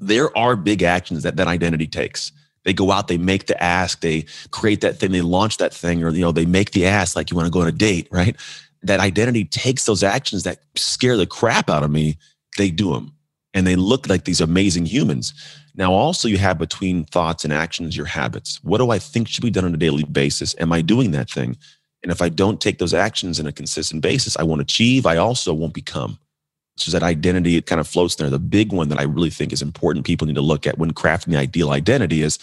There 0.00 0.36
are 0.36 0.56
big 0.56 0.82
actions 0.82 1.22
that 1.22 1.36
that 1.36 1.46
identity 1.46 1.86
takes. 1.86 2.32
They 2.64 2.72
go 2.72 2.90
out, 2.90 3.08
they 3.08 3.18
make 3.18 3.46
the 3.46 3.62
ask, 3.62 4.00
they 4.00 4.26
create 4.50 4.82
that 4.82 4.98
thing, 4.98 5.12
they 5.12 5.22
launch 5.22 5.56
that 5.58 5.72
thing, 5.72 6.02
or 6.04 6.10
you 6.10 6.20
know, 6.20 6.32
they 6.32 6.44
make 6.44 6.72
the 6.72 6.86
ask 6.86 7.16
like 7.16 7.30
you 7.30 7.36
want 7.36 7.46
to 7.46 7.52
go 7.52 7.62
on 7.62 7.68
a 7.68 7.72
date, 7.72 8.08
right? 8.10 8.36
That 8.82 9.00
identity 9.00 9.44
takes 9.44 9.86
those 9.86 10.02
actions 10.02 10.42
that 10.42 10.58
scare 10.74 11.16
the 11.16 11.26
crap 11.26 11.70
out 11.70 11.82
of 11.82 11.90
me, 11.90 12.18
they 12.58 12.70
do 12.70 12.92
them. 12.92 13.12
And 13.54 13.66
they 13.66 13.76
look 13.76 14.08
like 14.08 14.24
these 14.24 14.40
amazing 14.40 14.86
humans. 14.86 15.32
Now, 15.74 15.92
also, 15.92 16.28
you 16.28 16.38
have 16.38 16.58
between 16.58 17.04
thoughts 17.04 17.44
and 17.44 17.52
actions 17.52 17.96
your 17.96 18.06
habits. 18.06 18.60
What 18.62 18.78
do 18.78 18.90
I 18.90 18.98
think 18.98 19.28
should 19.28 19.44
be 19.44 19.50
done 19.50 19.64
on 19.64 19.74
a 19.74 19.78
daily 19.78 20.04
basis? 20.04 20.54
Am 20.58 20.72
I 20.72 20.82
doing 20.82 21.12
that 21.12 21.30
thing? 21.30 21.56
And 22.02 22.10
if 22.10 22.22
I 22.22 22.28
don't 22.28 22.60
take 22.60 22.78
those 22.78 22.94
actions 22.94 23.38
in 23.38 23.46
a 23.46 23.52
consistent 23.52 24.02
basis, 24.02 24.36
I 24.36 24.42
won't 24.42 24.62
achieve. 24.62 25.06
I 25.06 25.16
also 25.16 25.52
won't 25.52 25.74
become. 25.74 26.18
So 26.76 26.90
that 26.92 27.02
identity, 27.02 27.56
it 27.56 27.66
kind 27.66 27.80
of 27.80 27.86
floats 27.86 28.14
there. 28.14 28.30
The 28.30 28.38
big 28.38 28.72
one 28.72 28.88
that 28.88 28.98
I 28.98 29.02
really 29.02 29.30
think 29.30 29.52
is 29.52 29.60
important 29.60 30.06
people 30.06 30.26
need 30.26 30.36
to 30.36 30.40
look 30.40 30.66
at 30.66 30.78
when 30.78 30.92
crafting 30.92 31.26
the 31.26 31.36
ideal 31.36 31.70
identity 31.70 32.22
is 32.22 32.38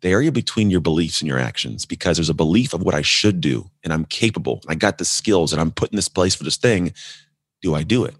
the 0.00 0.08
area 0.08 0.32
between 0.32 0.70
your 0.70 0.80
beliefs 0.80 1.20
and 1.20 1.28
your 1.28 1.38
actions, 1.38 1.86
because 1.86 2.16
there's 2.16 2.28
a 2.28 2.34
belief 2.34 2.74
of 2.74 2.82
what 2.82 2.94
I 2.94 3.02
should 3.02 3.40
do 3.40 3.70
and 3.84 3.92
I'm 3.92 4.04
capable. 4.04 4.60
I 4.68 4.74
got 4.74 4.98
the 4.98 5.04
skills 5.04 5.52
and 5.52 5.60
I'm 5.60 5.70
put 5.70 5.90
in 5.90 5.96
this 5.96 6.08
place 6.08 6.34
for 6.34 6.44
this 6.44 6.56
thing. 6.56 6.92
Do 7.62 7.74
I 7.74 7.84
do 7.84 8.04
it? 8.04 8.14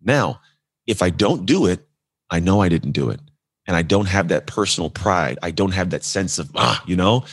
Now, 0.00 0.40
if 0.86 1.02
I 1.02 1.10
don't 1.10 1.44
do 1.44 1.66
it, 1.66 1.86
I 2.30 2.40
know 2.40 2.62
I 2.62 2.68
didn't 2.68 2.92
do 2.92 3.10
it. 3.10 3.20
And 3.68 3.76
I 3.76 3.82
don't 3.82 4.06
have 4.06 4.28
that 4.28 4.48
personal 4.48 4.90
pride. 4.90 5.38
I 5.42 5.52
don't 5.52 5.72
have 5.72 5.90
that 5.90 6.02
sense 6.02 6.38
of, 6.38 6.50
ah, 6.56 6.82
you 6.86 6.96
know, 6.96 7.24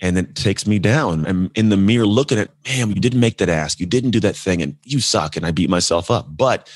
and 0.00 0.18
it 0.18 0.34
takes 0.34 0.66
me 0.66 0.78
down. 0.78 1.26
I'm 1.26 1.50
in 1.54 1.68
the 1.68 1.76
mirror 1.76 2.06
looking 2.06 2.38
at, 2.38 2.50
man, 2.66 2.88
you 2.88 2.96
didn't 2.96 3.20
make 3.20 3.38
that 3.38 3.48
ask. 3.48 3.78
You 3.78 3.86
didn't 3.86 4.10
do 4.10 4.20
that 4.20 4.34
thing 4.34 4.62
and 4.62 4.76
you 4.82 4.98
suck. 4.98 5.36
And 5.36 5.46
I 5.46 5.52
beat 5.52 5.70
myself 5.70 6.10
up. 6.10 6.26
But 6.36 6.68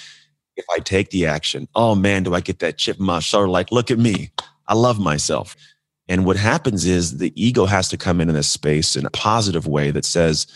if 0.56 0.64
I 0.70 0.78
take 0.78 1.10
the 1.10 1.26
action, 1.26 1.66
oh 1.74 1.94
man, 1.94 2.22
do 2.22 2.34
I 2.34 2.40
get 2.40 2.60
that 2.60 2.78
chip 2.78 2.98
in 2.98 3.06
my 3.06 3.18
shoulder? 3.18 3.48
Like, 3.48 3.72
look 3.72 3.90
at 3.90 3.98
me. 3.98 4.30
I 4.66 4.74
love 4.74 5.00
myself. 5.00 5.56
And 6.08 6.24
what 6.24 6.36
happens 6.36 6.84
is 6.84 7.18
the 7.18 7.32
ego 7.34 7.66
has 7.66 7.88
to 7.88 7.96
come 7.96 8.20
in 8.20 8.28
in 8.28 8.34
this 8.34 8.48
space 8.48 8.96
in 8.96 9.04
a 9.04 9.10
positive 9.10 9.66
way 9.66 9.90
that 9.90 10.04
says, 10.04 10.46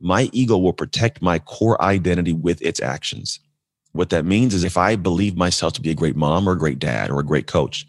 my 0.00 0.30
ego 0.32 0.56
will 0.56 0.72
protect 0.72 1.22
my 1.22 1.38
core 1.40 1.80
identity 1.82 2.32
with 2.32 2.62
its 2.62 2.80
actions. 2.80 3.40
What 3.92 4.10
that 4.10 4.24
means 4.24 4.54
is 4.54 4.64
if 4.64 4.76
I 4.76 4.96
believe 4.96 5.36
myself 5.36 5.72
to 5.74 5.80
be 5.80 5.90
a 5.90 5.94
great 5.94 6.14
mom 6.14 6.48
or 6.48 6.52
a 6.52 6.58
great 6.58 6.78
dad 6.78 7.10
or 7.10 7.20
a 7.20 7.24
great 7.24 7.46
coach, 7.46 7.86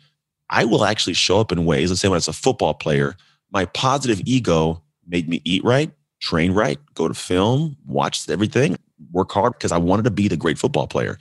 I 0.49 0.65
will 0.65 0.85
actually 0.85 1.13
show 1.13 1.39
up 1.39 1.51
in 1.51 1.65
ways. 1.65 1.89
Let's 1.89 2.01
say 2.01 2.07
when 2.07 2.15
I 2.15 2.17
was 2.17 2.27
a 2.27 2.33
football 2.33 2.73
player, 2.73 3.15
my 3.51 3.65
positive 3.65 4.21
ego 4.25 4.81
made 5.07 5.29
me 5.29 5.41
eat 5.45 5.63
right, 5.63 5.91
train 6.19 6.51
right, 6.53 6.79
go 6.93 7.07
to 7.07 7.13
film, 7.13 7.77
watch 7.87 8.27
everything, 8.29 8.77
work 9.11 9.31
hard 9.31 9.53
because 9.53 9.71
I 9.71 9.77
wanted 9.77 10.03
to 10.03 10.11
be 10.11 10.27
the 10.27 10.37
great 10.37 10.57
football 10.57 10.87
player. 10.87 11.17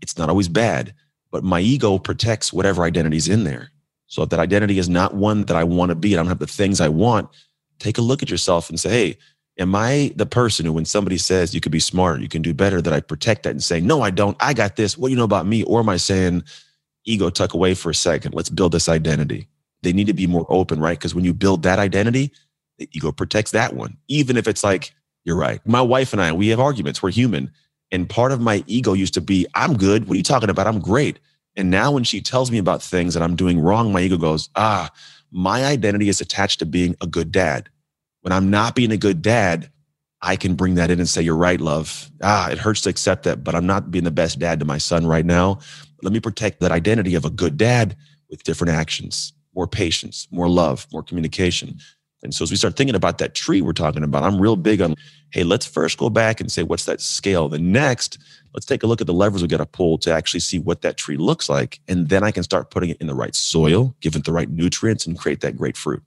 It's 0.00 0.18
not 0.18 0.28
always 0.28 0.48
bad, 0.48 0.94
but 1.30 1.44
my 1.44 1.60
ego 1.60 1.98
protects 1.98 2.52
whatever 2.52 2.82
identity 2.82 3.16
is 3.16 3.28
in 3.28 3.44
there. 3.44 3.70
So 4.06 4.22
if 4.22 4.28
that 4.30 4.40
identity 4.40 4.78
is 4.78 4.88
not 4.88 5.14
one 5.14 5.44
that 5.44 5.56
I 5.56 5.64
want 5.64 5.88
to 5.90 5.94
be, 5.94 6.12
and 6.12 6.20
I 6.20 6.22
don't 6.22 6.28
have 6.28 6.38
the 6.38 6.46
things 6.46 6.80
I 6.80 6.88
want, 6.88 7.30
take 7.78 7.98
a 7.98 8.02
look 8.02 8.22
at 8.22 8.30
yourself 8.30 8.68
and 8.68 8.78
say, 8.78 8.90
hey, 8.90 9.18
am 9.58 9.74
I 9.74 10.12
the 10.16 10.26
person 10.26 10.66
who, 10.66 10.72
when 10.72 10.84
somebody 10.84 11.16
says 11.16 11.54
you 11.54 11.60
could 11.60 11.72
be 11.72 11.80
smarter, 11.80 12.20
you 12.20 12.28
can 12.28 12.42
do 12.42 12.52
better, 12.52 12.82
that 12.82 12.92
I 12.92 13.00
protect 13.00 13.44
that 13.44 13.50
and 13.50 13.62
say, 13.62 13.80
no, 13.80 14.02
I 14.02 14.10
don't. 14.10 14.36
I 14.40 14.52
got 14.52 14.76
this. 14.76 14.98
What 14.98 15.08
do 15.08 15.12
you 15.12 15.16
know 15.18 15.24
about 15.24 15.46
me? 15.46 15.62
Or 15.64 15.80
am 15.80 15.88
I 15.88 15.96
saying, 15.96 16.42
ego, 17.04 17.30
tuck 17.30 17.54
away 17.54 17.74
for 17.74 17.90
a 17.90 17.94
second. 17.94 18.34
Let's 18.34 18.50
build 18.50 18.72
this 18.72 18.88
identity. 18.88 19.48
They 19.82 19.92
need 19.92 20.06
to 20.06 20.12
be 20.12 20.26
more 20.26 20.46
open, 20.48 20.80
right? 20.80 20.98
Because 20.98 21.14
when 21.14 21.24
you 21.24 21.34
build 21.34 21.62
that 21.64 21.78
identity, 21.78 22.32
the 22.78 22.88
ego 22.92 23.12
protects 23.12 23.50
that 23.52 23.74
one. 23.74 23.96
Even 24.08 24.36
if 24.36 24.46
it's 24.46 24.62
like, 24.62 24.94
you're 25.24 25.36
right. 25.36 25.60
My 25.66 25.80
wife 25.80 26.12
and 26.12 26.22
I, 26.22 26.32
we 26.32 26.48
have 26.48 26.60
arguments. 26.60 27.02
We're 27.02 27.10
human. 27.10 27.50
And 27.90 28.08
part 28.08 28.32
of 28.32 28.40
my 28.40 28.64
ego 28.66 28.92
used 28.92 29.14
to 29.14 29.20
be, 29.20 29.46
I'm 29.54 29.76
good. 29.76 30.08
What 30.08 30.14
are 30.14 30.16
you 30.16 30.22
talking 30.22 30.50
about? 30.50 30.66
I'm 30.66 30.80
great. 30.80 31.18
And 31.56 31.70
now 31.70 31.92
when 31.92 32.04
she 32.04 32.20
tells 32.20 32.50
me 32.50 32.58
about 32.58 32.82
things 32.82 33.14
that 33.14 33.22
I'm 33.22 33.36
doing 33.36 33.60
wrong, 33.60 33.92
my 33.92 34.00
ego 34.00 34.16
goes, 34.16 34.48
ah, 34.56 34.90
my 35.30 35.64
identity 35.64 36.08
is 36.08 36.20
attached 36.20 36.58
to 36.60 36.66
being 36.66 36.96
a 37.00 37.06
good 37.06 37.30
dad. 37.30 37.68
When 38.22 38.32
I'm 38.32 38.50
not 38.50 38.74
being 38.74 38.92
a 38.92 38.96
good 38.96 39.20
dad, 39.20 39.70
I 40.22 40.36
can 40.36 40.54
bring 40.54 40.76
that 40.76 40.90
in 40.90 41.00
and 41.00 41.08
say, 41.08 41.22
You're 41.22 41.36
right, 41.36 41.60
love. 41.60 42.10
Ah, 42.22 42.48
it 42.50 42.58
hurts 42.58 42.82
to 42.82 42.90
accept 42.90 43.24
that, 43.24 43.42
but 43.42 43.54
I'm 43.54 43.66
not 43.66 43.90
being 43.90 44.04
the 44.04 44.10
best 44.10 44.38
dad 44.38 44.60
to 44.60 44.64
my 44.64 44.78
son 44.78 45.06
right 45.06 45.26
now. 45.26 45.58
Let 46.02 46.12
me 46.12 46.20
protect 46.20 46.60
that 46.60 46.72
identity 46.72 47.14
of 47.14 47.24
a 47.24 47.30
good 47.30 47.56
dad 47.56 47.96
with 48.30 48.44
different 48.44 48.72
actions, 48.72 49.32
more 49.54 49.66
patience, 49.66 50.26
more 50.30 50.48
love, 50.48 50.86
more 50.92 51.02
communication. 51.02 51.78
And 52.22 52.32
so 52.32 52.44
as 52.44 52.50
we 52.50 52.56
start 52.56 52.76
thinking 52.76 52.94
about 52.94 53.18
that 53.18 53.34
tree 53.34 53.60
we're 53.62 53.72
talking 53.72 54.04
about, 54.04 54.22
I'm 54.22 54.40
real 54.40 54.56
big 54.56 54.80
on, 54.80 54.94
hey, 55.30 55.42
let's 55.42 55.66
first 55.66 55.98
go 55.98 56.08
back 56.08 56.40
and 56.40 56.50
say, 56.52 56.62
what's 56.62 56.84
that 56.84 57.00
scale? 57.00 57.48
The 57.48 57.58
next, 57.58 58.18
let's 58.54 58.66
take 58.66 58.84
a 58.84 58.86
look 58.86 59.00
at 59.00 59.08
the 59.08 59.12
levers 59.12 59.42
we 59.42 59.48
got 59.48 59.56
to 59.58 59.66
pull 59.66 59.98
to 59.98 60.12
actually 60.12 60.40
see 60.40 60.58
what 60.58 60.82
that 60.82 60.96
tree 60.96 61.16
looks 61.16 61.48
like. 61.48 61.80
And 61.88 62.08
then 62.08 62.22
I 62.22 62.30
can 62.30 62.44
start 62.44 62.70
putting 62.70 62.90
it 62.90 62.98
in 63.00 63.08
the 63.08 63.14
right 63.14 63.34
soil, 63.34 63.94
give 64.00 64.14
it 64.14 64.24
the 64.24 64.32
right 64.32 64.48
nutrients, 64.48 65.04
and 65.04 65.18
create 65.18 65.40
that 65.40 65.56
great 65.56 65.76
fruit. 65.76 66.02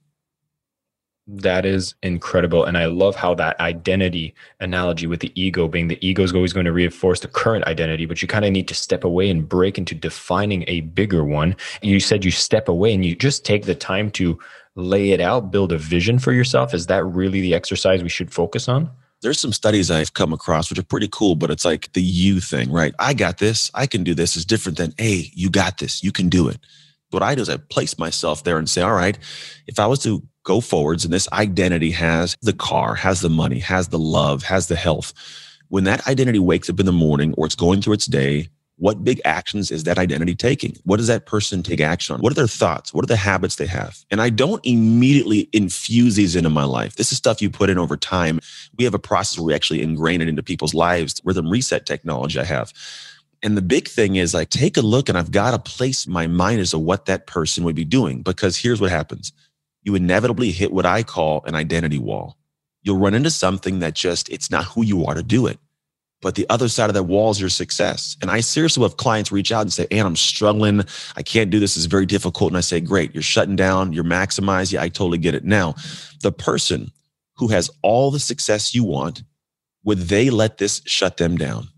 That 1.28 1.66
is 1.66 1.94
incredible. 2.04 2.64
And 2.64 2.78
I 2.78 2.86
love 2.86 3.16
how 3.16 3.34
that 3.34 3.58
identity 3.58 4.32
analogy 4.60 5.08
with 5.08 5.18
the 5.18 5.32
ego 5.34 5.66
being 5.66 5.88
the 5.88 5.98
ego 6.06 6.22
is 6.22 6.32
always 6.32 6.52
going 6.52 6.66
to 6.66 6.72
reinforce 6.72 7.18
the 7.18 7.26
current 7.26 7.64
identity, 7.66 8.06
but 8.06 8.22
you 8.22 8.28
kind 8.28 8.44
of 8.44 8.52
need 8.52 8.68
to 8.68 8.74
step 8.74 9.02
away 9.02 9.28
and 9.28 9.48
break 9.48 9.76
into 9.76 9.94
defining 9.94 10.64
a 10.68 10.82
bigger 10.82 11.24
one. 11.24 11.56
You 11.82 11.98
said 11.98 12.24
you 12.24 12.30
step 12.30 12.68
away 12.68 12.94
and 12.94 13.04
you 13.04 13.16
just 13.16 13.44
take 13.44 13.64
the 13.64 13.74
time 13.74 14.12
to 14.12 14.38
lay 14.76 15.10
it 15.10 15.20
out, 15.20 15.50
build 15.50 15.72
a 15.72 15.78
vision 15.78 16.20
for 16.20 16.32
yourself. 16.32 16.72
Is 16.72 16.86
that 16.86 17.04
really 17.04 17.40
the 17.40 17.54
exercise 17.54 18.04
we 18.04 18.08
should 18.08 18.32
focus 18.32 18.68
on? 18.68 18.88
There's 19.22 19.40
some 19.40 19.52
studies 19.52 19.90
I've 19.90 20.14
come 20.14 20.32
across 20.32 20.70
which 20.70 20.78
are 20.78 20.84
pretty 20.84 21.08
cool, 21.10 21.34
but 21.34 21.50
it's 21.50 21.64
like 21.64 21.92
the 21.94 22.02
you 22.02 22.38
thing, 22.38 22.70
right? 22.70 22.94
I 23.00 23.14
got 23.14 23.38
this. 23.38 23.68
I 23.74 23.86
can 23.86 24.04
do 24.04 24.14
this 24.14 24.36
is 24.36 24.44
different 24.44 24.78
than, 24.78 24.92
hey, 24.96 25.32
you 25.34 25.50
got 25.50 25.78
this. 25.78 26.04
You 26.04 26.12
can 26.12 26.28
do 26.28 26.46
it. 26.48 26.58
What 27.10 27.22
I 27.22 27.34
do 27.34 27.42
is 27.42 27.48
I 27.48 27.56
place 27.56 27.98
myself 27.98 28.44
there 28.44 28.58
and 28.58 28.68
say, 28.68 28.82
all 28.82 28.92
right, 28.92 29.18
if 29.66 29.80
I 29.80 29.86
was 29.86 30.00
to 30.00 30.22
go 30.46 30.60
forwards 30.62 31.04
and 31.04 31.12
this 31.12 31.28
identity 31.32 31.90
has 31.90 32.36
the 32.40 32.54
car, 32.54 32.94
has 32.94 33.20
the 33.20 33.28
money, 33.28 33.58
has 33.58 33.88
the 33.88 33.98
love, 33.98 34.42
has 34.44 34.68
the 34.68 34.76
health, 34.76 35.12
when 35.68 35.84
that 35.84 36.06
identity 36.06 36.38
wakes 36.38 36.70
up 36.70 36.80
in 36.80 36.86
the 36.86 36.92
morning 36.92 37.34
or 37.36 37.44
it's 37.44 37.56
going 37.56 37.82
through 37.82 37.94
its 37.94 38.06
day, 38.06 38.48
what 38.78 39.02
big 39.02 39.20
actions 39.24 39.70
is 39.70 39.84
that 39.84 39.98
identity 39.98 40.34
taking? 40.34 40.76
What 40.84 40.98
does 40.98 41.06
that 41.06 41.24
person 41.26 41.62
take 41.62 41.80
action 41.80 42.14
on? 42.14 42.20
What 42.20 42.32
are 42.32 42.36
their 42.36 42.46
thoughts? 42.46 42.92
What 42.92 43.04
are 43.04 43.08
the 43.08 43.16
habits 43.16 43.56
they 43.56 43.66
have? 43.66 44.04
And 44.10 44.20
I 44.20 44.28
don't 44.28 44.64
immediately 44.66 45.48
infuse 45.52 46.14
these 46.14 46.36
into 46.36 46.50
my 46.50 46.64
life. 46.64 46.96
This 46.96 47.10
is 47.10 47.18
stuff 47.18 47.40
you 47.40 47.50
put 47.50 47.70
in 47.70 47.78
over 47.78 47.96
time. 47.96 48.38
We 48.78 48.84
have 48.84 48.94
a 48.94 48.98
process 48.98 49.38
where 49.38 49.46
we 49.46 49.54
actually 49.54 49.82
ingrain 49.82 50.20
it 50.20 50.28
into 50.28 50.42
people's 50.42 50.74
lives, 50.74 51.20
rhythm 51.24 51.48
reset 51.48 51.86
technology 51.86 52.38
I 52.38 52.44
have. 52.44 52.72
And 53.42 53.56
the 53.56 53.62
big 53.62 53.88
thing 53.88 54.16
is 54.16 54.34
like, 54.34 54.50
take 54.50 54.76
a 54.76 54.82
look 54.82 55.08
and 55.08 55.16
I've 55.16 55.30
got 55.30 55.52
to 55.52 55.70
place 55.70 56.06
my 56.06 56.26
mind 56.26 56.60
as 56.60 56.70
to 56.72 56.78
what 56.78 57.06
that 57.06 57.26
person 57.26 57.64
would 57.64 57.76
be 57.76 57.84
doing 57.84 58.22
because 58.22 58.58
here's 58.58 58.80
what 58.80 58.90
happens. 58.90 59.32
You 59.86 59.94
inevitably 59.94 60.50
hit 60.50 60.72
what 60.72 60.84
I 60.84 61.04
call 61.04 61.44
an 61.46 61.54
identity 61.54 61.98
wall. 61.98 62.36
You'll 62.82 62.98
run 62.98 63.14
into 63.14 63.30
something 63.30 63.78
that 63.78 63.94
just, 63.94 64.28
it's 64.28 64.50
not 64.50 64.64
who 64.64 64.84
you 64.84 65.06
are 65.06 65.14
to 65.14 65.22
do 65.22 65.46
it. 65.46 65.60
But 66.22 66.34
the 66.34 66.46
other 66.50 66.68
side 66.68 66.90
of 66.90 66.94
that 66.94 67.04
wall 67.04 67.30
is 67.30 67.40
your 67.40 67.50
success. 67.50 68.16
And 68.20 68.28
I 68.28 68.40
seriously 68.40 68.82
have 68.82 68.96
clients 68.96 69.30
reach 69.30 69.52
out 69.52 69.60
and 69.60 69.72
say, 69.72 69.86
and 69.92 70.06
I'm 70.06 70.16
struggling. 70.16 70.82
I 71.14 71.22
can't 71.22 71.50
do 71.50 71.60
this. 71.60 71.76
It's 71.76 71.86
very 71.86 72.04
difficult. 72.04 72.50
And 72.50 72.58
I 72.58 72.62
say, 72.62 72.80
great, 72.80 73.14
you're 73.14 73.22
shutting 73.22 73.54
down, 73.54 73.92
you're 73.92 74.02
maximizing. 74.02 74.72
Yeah, 74.72 74.82
I 74.82 74.88
totally 74.88 75.18
get 75.18 75.36
it. 75.36 75.44
Now, 75.44 75.76
the 76.20 76.32
person 76.32 76.90
who 77.36 77.48
has 77.48 77.70
all 77.82 78.10
the 78.10 78.18
success 78.18 78.74
you 78.74 78.82
want, 78.82 79.22
would 79.84 79.98
they 79.98 80.30
let 80.30 80.58
this 80.58 80.82
shut 80.84 81.16
them 81.16 81.36
down? 81.36 81.68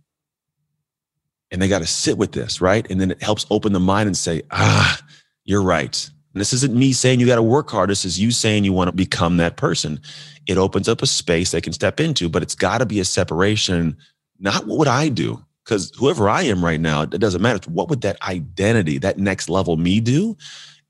And 1.50 1.60
they 1.60 1.68
got 1.68 1.80
to 1.80 1.86
sit 1.86 2.16
with 2.16 2.32
this, 2.32 2.62
right? 2.62 2.90
And 2.90 3.00
then 3.00 3.10
it 3.10 3.22
helps 3.22 3.44
open 3.50 3.74
the 3.74 3.80
mind 3.80 4.06
and 4.06 4.16
say, 4.16 4.42
ah, 4.50 4.98
you're 5.44 5.62
right. 5.62 6.08
And 6.38 6.40
this 6.40 6.52
isn't 6.52 6.72
me 6.72 6.92
saying 6.92 7.18
you 7.18 7.26
got 7.26 7.34
to 7.34 7.42
work 7.42 7.68
hard. 7.68 7.90
This 7.90 8.04
is 8.04 8.20
you 8.20 8.30
saying 8.30 8.62
you 8.62 8.72
want 8.72 8.86
to 8.86 8.94
become 8.94 9.38
that 9.38 9.56
person. 9.56 10.00
It 10.46 10.56
opens 10.56 10.88
up 10.88 11.02
a 11.02 11.06
space 11.08 11.50
they 11.50 11.60
can 11.60 11.72
step 11.72 11.98
into, 11.98 12.28
but 12.28 12.44
it's 12.44 12.54
got 12.54 12.78
to 12.78 12.86
be 12.86 13.00
a 13.00 13.04
separation. 13.04 13.96
Not 14.38 14.64
what 14.64 14.78
would 14.78 14.86
I 14.86 15.08
do? 15.08 15.44
Because 15.64 15.90
whoever 15.98 16.28
I 16.28 16.42
am 16.42 16.64
right 16.64 16.80
now, 16.80 17.02
it 17.02 17.18
doesn't 17.18 17.42
matter. 17.42 17.68
What 17.68 17.88
would 17.88 18.02
that 18.02 18.22
identity, 18.22 18.98
that 18.98 19.18
next 19.18 19.48
level 19.48 19.76
me 19.78 19.98
do? 19.98 20.36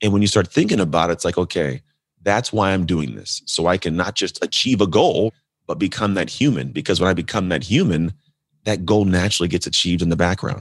And 0.03 0.13
when 0.13 0.21
you 0.21 0.29
start 0.29 0.49
thinking 0.49 0.81
about 0.81 1.09
it, 1.09 1.15
it's 1.15 1.25
like, 1.25 1.39
okay, 1.39 1.81
that's 2.21 2.53
why 2.53 2.73
I'm 2.73 2.85
doing 2.85 3.15
this. 3.15 3.41
So 3.47 3.69
I 3.69 3.79
can 3.79 3.97
not 3.97 4.17
just 4.17 4.45
achieve 4.45 4.83
a 4.83 4.87
goal, 4.87 5.33
but 5.67 5.79
become 5.79 6.13
that 6.13 6.29
human. 6.29 6.73
Because 6.73 7.01
when 7.01 7.09
I 7.09 7.15
become 7.15 7.49
that 7.49 7.65
human, 7.65 8.13
that 8.65 8.85
goal 8.85 9.07
naturally 9.07 9.49
gets 9.49 9.67
achieved 9.67 10.03
in 10.03 10.11
the 10.11 10.15
background 10.15 10.61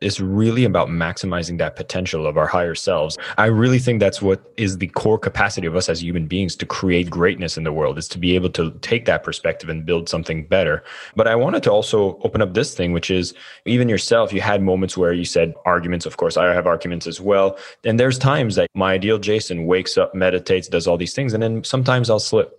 it's 0.00 0.20
really 0.20 0.64
about 0.64 0.88
maximizing 0.88 1.58
that 1.58 1.76
potential 1.76 2.26
of 2.26 2.38
our 2.38 2.46
higher 2.46 2.74
selves. 2.74 3.18
I 3.36 3.46
really 3.46 3.78
think 3.78 4.00
that's 4.00 4.22
what 4.22 4.52
is 4.56 4.78
the 4.78 4.86
core 4.88 5.18
capacity 5.18 5.66
of 5.66 5.76
us 5.76 5.88
as 5.88 6.02
human 6.02 6.26
beings 6.26 6.56
to 6.56 6.66
create 6.66 7.10
greatness 7.10 7.56
in 7.56 7.64
the 7.64 7.72
world 7.72 7.98
is 7.98 8.08
to 8.08 8.18
be 8.18 8.34
able 8.34 8.50
to 8.50 8.70
take 8.80 9.04
that 9.04 9.22
perspective 9.22 9.68
and 9.68 9.84
build 9.84 10.08
something 10.08 10.46
better. 10.46 10.82
But 11.16 11.26
I 11.26 11.34
wanted 11.34 11.62
to 11.64 11.70
also 11.70 12.18
open 12.22 12.40
up 12.40 12.54
this 12.54 12.74
thing, 12.74 12.92
which 12.92 13.10
is 13.10 13.34
even 13.66 13.88
yourself, 13.88 14.32
you 14.32 14.40
had 14.40 14.62
moments 14.62 14.96
where 14.96 15.12
you 15.12 15.24
said 15.24 15.54
arguments. 15.66 16.06
Of 16.06 16.16
course, 16.16 16.36
I 16.36 16.52
have 16.54 16.66
arguments 16.66 17.06
as 17.06 17.20
well. 17.20 17.58
And 17.84 18.00
there's 18.00 18.18
times 18.18 18.54
that 18.56 18.68
my 18.74 18.94
ideal 18.94 19.18
Jason 19.18 19.66
wakes 19.66 19.98
up, 19.98 20.14
meditates, 20.14 20.68
does 20.68 20.86
all 20.86 20.96
these 20.96 21.14
things, 21.14 21.34
and 21.34 21.42
then 21.42 21.62
sometimes 21.64 22.10
I'll 22.10 22.20
slip. 22.20 22.56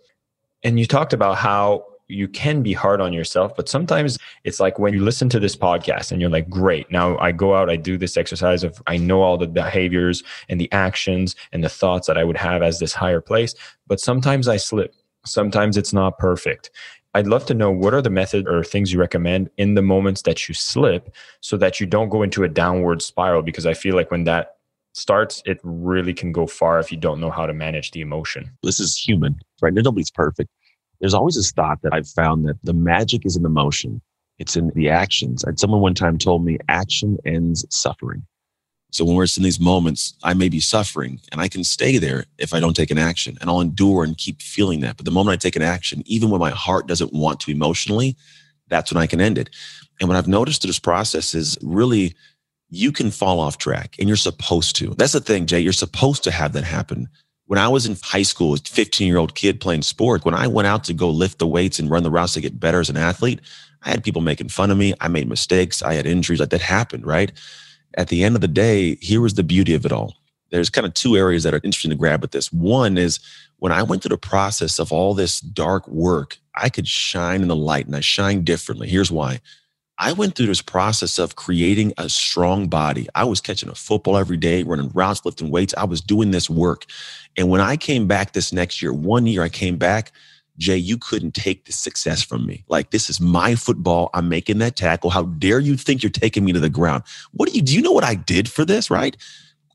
And 0.63 0.79
you 0.79 0.85
talked 0.85 1.13
about 1.13 1.37
how 1.37 1.85
you 2.11 2.27
can 2.27 2.61
be 2.61 2.73
hard 2.73 3.01
on 3.01 3.13
yourself, 3.13 3.55
but 3.55 3.69
sometimes 3.69 4.17
it's 4.43 4.59
like 4.59 4.77
when 4.79 4.93
you 4.93 5.03
listen 5.03 5.29
to 5.29 5.39
this 5.39 5.55
podcast 5.55 6.11
and 6.11 6.21
you're 6.21 6.29
like, 6.29 6.49
great, 6.49 6.91
now 6.91 7.17
I 7.19 7.31
go 7.31 7.55
out, 7.55 7.69
I 7.69 7.75
do 7.75 7.97
this 7.97 8.17
exercise 8.17 8.63
of, 8.63 8.81
I 8.87 8.97
know 8.97 9.21
all 9.21 9.37
the 9.37 9.47
behaviors 9.47 10.23
and 10.49 10.59
the 10.59 10.71
actions 10.71 11.35
and 11.51 11.63
the 11.63 11.69
thoughts 11.69 12.07
that 12.07 12.17
I 12.17 12.23
would 12.23 12.37
have 12.37 12.61
as 12.61 12.79
this 12.79 12.93
higher 12.93 13.21
place, 13.21 13.55
but 13.87 13.99
sometimes 13.99 14.47
I 14.47 14.57
slip. 14.57 14.95
Sometimes 15.25 15.77
it's 15.77 15.93
not 15.93 16.17
perfect. 16.17 16.71
I'd 17.13 17.27
love 17.27 17.45
to 17.47 17.53
know 17.53 17.71
what 17.71 17.93
are 17.93 18.01
the 18.01 18.09
methods 18.09 18.47
or 18.47 18.63
things 18.63 18.91
you 18.91 18.99
recommend 18.99 19.49
in 19.57 19.75
the 19.75 19.81
moments 19.81 20.21
that 20.23 20.47
you 20.47 20.55
slip 20.55 21.13
so 21.41 21.57
that 21.57 21.79
you 21.79 21.85
don't 21.85 22.09
go 22.09 22.23
into 22.23 22.43
a 22.43 22.47
downward 22.47 23.01
spiral 23.01 23.41
because 23.41 23.65
I 23.65 23.73
feel 23.73 23.95
like 23.95 24.11
when 24.11 24.23
that 24.23 24.55
starts, 24.93 25.43
it 25.45 25.59
really 25.63 26.13
can 26.13 26.31
go 26.31 26.47
far 26.47 26.79
if 26.79 26.91
you 26.91 26.97
don't 26.97 27.19
know 27.19 27.29
how 27.29 27.45
to 27.45 27.53
manage 27.53 27.91
the 27.91 28.01
emotion. 28.01 28.49
This 28.63 28.79
is 28.79 28.97
human, 28.97 29.37
right? 29.61 29.73
Nobody's 29.73 30.11
perfect 30.11 30.49
there's 31.01 31.13
always 31.13 31.35
this 31.35 31.51
thought 31.51 31.81
that 31.81 31.93
I've 31.93 32.07
found 32.07 32.47
that 32.47 32.57
the 32.63 32.73
magic 32.73 33.25
is 33.25 33.35
in 33.35 33.43
the 33.43 33.49
motion. 33.49 34.01
It's 34.37 34.55
in 34.55 34.71
the 34.75 34.89
actions. 34.89 35.43
And 35.43 35.59
someone 35.59 35.81
one 35.81 35.95
time 35.95 36.17
told 36.17 36.45
me 36.45 36.57
action 36.69 37.17
ends 37.25 37.65
suffering. 37.69 38.25
So 38.91 39.05
when 39.05 39.15
we're 39.15 39.25
in 39.37 39.43
these 39.43 39.59
moments, 39.59 40.13
I 40.23 40.33
may 40.33 40.49
be 40.49 40.59
suffering 40.59 41.21
and 41.31 41.41
I 41.41 41.47
can 41.47 41.63
stay 41.63 41.97
there 41.97 42.25
if 42.37 42.53
I 42.53 42.59
don't 42.59 42.75
take 42.75 42.91
an 42.91 42.97
action 42.97 43.37
and 43.41 43.49
I'll 43.49 43.61
endure 43.61 44.03
and 44.03 44.17
keep 44.17 44.41
feeling 44.41 44.81
that. 44.81 44.97
But 44.97 45.05
the 45.05 45.11
moment 45.11 45.33
I 45.33 45.37
take 45.37 45.55
an 45.55 45.61
action, 45.61 46.03
even 46.05 46.29
when 46.29 46.41
my 46.41 46.49
heart 46.49 46.87
doesn't 46.87 47.13
want 47.13 47.39
to 47.41 47.51
emotionally, 47.51 48.15
that's 48.67 48.93
when 48.93 49.01
I 49.01 49.07
can 49.07 49.21
end 49.21 49.37
it. 49.37 49.49
And 49.99 50.09
what 50.09 50.17
I've 50.17 50.27
noticed 50.27 50.61
through 50.61 50.69
this 50.69 50.79
process 50.79 51.33
is 51.33 51.57
really 51.61 52.15
you 52.69 52.91
can 52.91 53.11
fall 53.11 53.39
off 53.39 53.57
track 53.57 53.95
and 53.97 54.07
you're 54.07 54.17
supposed 54.17 54.75
to. 54.77 54.93
That's 54.95 55.13
the 55.13 55.21
thing, 55.21 55.45
Jay. 55.45 55.59
You're 55.59 55.73
supposed 55.73 56.23
to 56.25 56.31
have 56.31 56.53
that 56.53 56.63
happen 56.63 57.07
when 57.51 57.59
I 57.59 57.67
was 57.67 57.85
in 57.85 57.97
high 58.01 58.21
school, 58.21 58.53
a 58.53 58.57
15 58.59 59.05
year 59.05 59.17
old 59.17 59.35
kid 59.35 59.59
playing 59.59 59.81
sport, 59.81 60.23
when 60.23 60.33
I 60.33 60.47
went 60.47 60.69
out 60.69 60.85
to 60.85 60.93
go 60.93 61.09
lift 61.09 61.39
the 61.39 61.45
weights 61.45 61.79
and 61.79 61.89
run 61.89 62.01
the 62.01 62.09
routes 62.09 62.33
to 62.35 62.39
get 62.39 62.61
better 62.61 62.79
as 62.79 62.89
an 62.89 62.95
athlete, 62.95 63.41
I 63.83 63.89
had 63.89 64.05
people 64.05 64.21
making 64.21 64.47
fun 64.47 64.71
of 64.71 64.77
me. 64.77 64.93
I 65.01 65.09
made 65.09 65.27
mistakes. 65.27 65.83
I 65.83 65.95
had 65.95 66.05
injuries 66.05 66.39
like 66.39 66.51
that 66.51 66.61
happened, 66.61 67.05
right? 67.05 67.29
At 67.95 68.07
the 68.07 68.23
end 68.23 68.35
of 68.35 68.41
the 68.41 68.47
day, 68.47 68.95
here 69.01 69.19
was 69.19 69.33
the 69.33 69.43
beauty 69.43 69.73
of 69.73 69.85
it 69.85 69.91
all. 69.91 70.15
There's 70.49 70.69
kind 70.69 70.87
of 70.87 70.93
two 70.93 71.17
areas 71.17 71.43
that 71.43 71.53
are 71.53 71.59
interesting 71.61 71.91
to 71.91 71.97
grab 71.97 72.21
with 72.21 72.31
this. 72.31 72.53
One 72.53 72.97
is 72.97 73.19
when 73.57 73.73
I 73.73 73.83
went 73.83 74.01
through 74.01 74.15
the 74.15 74.17
process 74.17 74.79
of 74.79 74.93
all 74.93 75.13
this 75.13 75.41
dark 75.41 75.85
work, 75.89 76.37
I 76.55 76.69
could 76.69 76.87
shine 76.87 77.41
in 77.41 77.49
the 77.49 77.55
light 77.57 77.85
and 77.85 77.97
I 77.97 77.99
shine 77.99 78.45
differently. 78.45 78.87
Here's 78.87 79.11
why. 79.11 79.41
I 80.01 80.13
went 80.13 80.35
through 80.35 80.47
this 80.47 80.63
process 80.63 81.19
of 81.19 81.35
creating 81.35 81.93
a 81.99 82.09
strong 82.09 82.67
body. 82.67 83.07
I 83.13 83.23
was 83.23 83.39
catching 83.39 83.69
a 83.69 83.75
football 83.75 84.17
every 84.17 84.35
day, 84.35 84.63
running 84.63 84.89
routes, 84.95 85.23
lifting 85.23 85.51
weights. 85.51 85.75
I 85.77 85.83
was 85.83 86.01
doing 86.01 86.31
this 86.31 86.49
work. 86.49 86.85
And 87.37 87.49
when 87.49 87.61
I 87.61 87.77
came 87.77 88.07
back 88.07 88.33
this 88.33 88.51
next 88.51 88.81
year, 88.81 88.91
one 88.91 89.27
year 89.27 89.43
I 89.43 89.49
came 89.49 89.77
back, 89.77 90.11
Jay, 90.57 90.75
you 90.75 90.97
couldn't 90.97 91.35
take 91.35 91.65
the 91.65 91.71
success 91.71 92.23
from 92.23 92.47
me. 92.47 92.63
Like, 92.67 92.89
this 92.89 93.11
is 93.11 93.21
my 93.21 93.53
football. 93.53 94.09
I'm 94.15 94.27
making 94.27 94.57
that 94.57 94.75
tackle. 94.75 95.11
How 95.11 95.23
dare 95.23 95.59
you 95.59 95.77
think 95.77 96.01
you're 96.01 96.09
taking 96.09 96.43
me 96.43 96.51
to 96.51 96.59
the 96.59 96.67
ground? 96.67 97.03
What 97.33 97.47
do 97.47 97.55
you 97.55 97.61
do? 97.61 97.75
You 97.75 97.83
know 97.83 97.91
what 97.91 98.03
I 98.03 98.15
did 98.15 98.49
for 98.49 98.65
this, 98.65 98.89
right? 98.89 99.15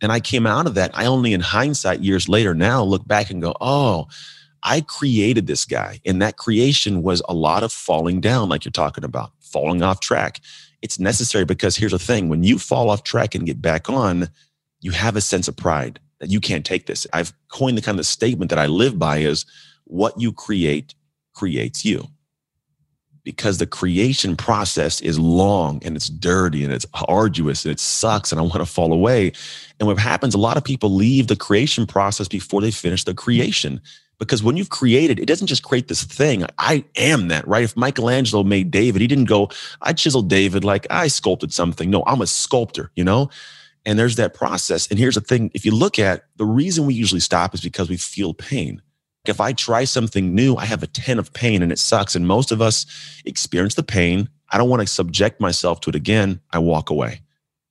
And 0.02 0.10
I 0.10 0.18
came 0.18 0.44
out 0.44 0.66
of 0.66 0.74
that. 0.74 0.90
I 0.92 1.06
only, 1.06 1.34
in 1.34 1.40
hindsight, 1.40 2.00
years 2.00 2.28
later 2.28 2.52
now, 2.52 2.82
look 2.82 3.06
back 3.06 3.30
and 3.30 3.40
go, 3.40 3.54
oh, 3.60 4.08
I 4.66 4.80
created 4.80 5.46
this 5.46 5.64
guy. 5.64 6.00
And 6.04 6.20
that 6.20 6.36
creation 6.36 7.02
was 7.02 7.22
a 7.28 7.34
lot 7.34 7.62
of 7.62 7.72
falling 7.72 8.20
down, 8.20 8.48
like 8.48 8.64
you're 8.64 8.72
talking 8.72 9.04
about 9.04 9.30
falling 9.40 9.80
off 9.82 10.00
track. 10.00 10.40
It's 10.82 10.98
necessary 10.98 11.44
because 11.44 11.76
here's 11.76 11.92
the 11.92 12.00
thing 12.00 12.28
when 12.28 12.42
you 12.42 12.58
fall 12.58 12.90
off 12.90 13.04
track 13.04 13.34
and 13.34 13.46
get 13.46 13.62
back 13.62 13.88
on, 13.88 14.28
you 14.80 14.90
have 14.90 15.14
a 15.14 15.20
sense 15.20 15.46
of 15.46 15.56
pride 15.56 16.00
that 16.18 16.30
you 16.30 16.40
can't 16.40 16.66
take 16.66 16.86
this. 16.86 17.06
I've 17.12 17.32
coined 17.48 17.78
the 17.78 17.82
kind 17.82 17.98
of 17.98 18.06
statement 18.06 18.50
that 18.50 18.58
I 18.58 18.66
live 18.66 18.98
by 18.98 19.18
is 19.18 19.46
what 19.84 20.20
you 20.20 20.32
create 20.32 20.94
creates 21.32 21.84
you. 21.84 22.08
Because 23.22 23.58
the 23.58 23.66
creation 23.66 24.36
process 24.36 25.00
is 25.00 25.18
long 25.18 25.80
and 25.84 25.96
it's 25.96 26.08
dirty 26.08 26.64
and 26.64 26.72
it's 26.72 26.86
arduous 27.08 27.64
and 27.64 27.72
it 27.72 27.80
sucks 27.80 28.32
and 28.32 28.40
I 28.40 28.42
want 28.42 28.56
to 28.56 28.66
fall 28.66 28.92
away. 28.92 29.32
And 29.78 29.86
what 29.86 29.98
happens, 29.98 30.34
a 30.34 30.38
lot 30.38 30.56
of 30.56 30.64
people 30.64 30.90
leave 30.90 31.28
the 31.28 31.36
creation 31.36 31.86
process 31.86 32.26
before 32.28 32.60
they 32.60 32.70
finish 32.70 33.04
the 33.04 33.14
creation 33.14 33.80
because 34.18 34.42
when 34.42 34.56
you've 34.56 34.70
created, 34.70 35.18
it 35.18 35.26
doesn't 35.26 35.46
just 35.46 35.62
create 35.62 35.88
this 35.88 36.04
thing. 36.04 36.44
I 36.58 36.84
am 36.96 37.28
that, 37.28 37.46
right? 37.46 37.64
If 37.64 37.76
Michelangelo 37.76 38.42
made 38.42 38.70
David, 38.70 39.00
he 39.00 39.06
didn't 39.06 39.26
go, 39.26 39.50
I 39.82 39.92
chiseled 39.92 40.28
David 40.28 40.64
like 40.64 40.86
I 40.90 41.08
sculpted 41.08 41.52
something. 41.52 41.90
No, 41.90 42.02
I'm 42.06 42.22
a 42.22 42.26
sculptor, 42.26 42.90
you 42.96 43.04
know? 43.04 43.30
And 43.84 43.98
there's 43.98 44.16
that 44.16 44.34
process. 44.34 44.88
And 44.88 44.98
here's 44.98 45.14
the 45.14 45.20
thing 45.20 45.50
if 45.54 45.64
you 45.64 45.72
look 45.72 45.98
at 45.98 46.24
the 46.36 46.44
reason 46.44 46.86
we 46.86 46.94
usually 46.94 47.20
stop 47.20 47.54
is 47.54 47.60
because 47.60 47.88
we 47.88 47.96
feel 47.96 48.34
pain. 48.34 48.82
If 49.26 49.40
I 49.40 49.52
try 49.52 49.84
something 49.84 50.34
new, 50.34 50.56
I 50.56 50.64
have 50.64 50.82
a 50.82 50.86
10 50.86 51.18
of 51.18 51.32
pain 51.32 51.62
and 51.62 51.72
it 51.72 51.78
sucks. 51.78 52.14
And 52.14 52.26
most 52.26 52.52
of 52.52 52.62
us 52.62 52.86
experience 53.24 53.74
the 53.74 53.82
pain. 53.82 54.28
I 54.50 54.58
don't 54.58 54.70
want 54.70 54.82
to 54.82 54.86
subject 54.86 55.40
myself 55.40 55.80
to 55.80 55.90
it 55.90 55.96
again. 55.96 56.40
I 56.52 56.58
walk 56.58 56.90
away. 56.90 57.20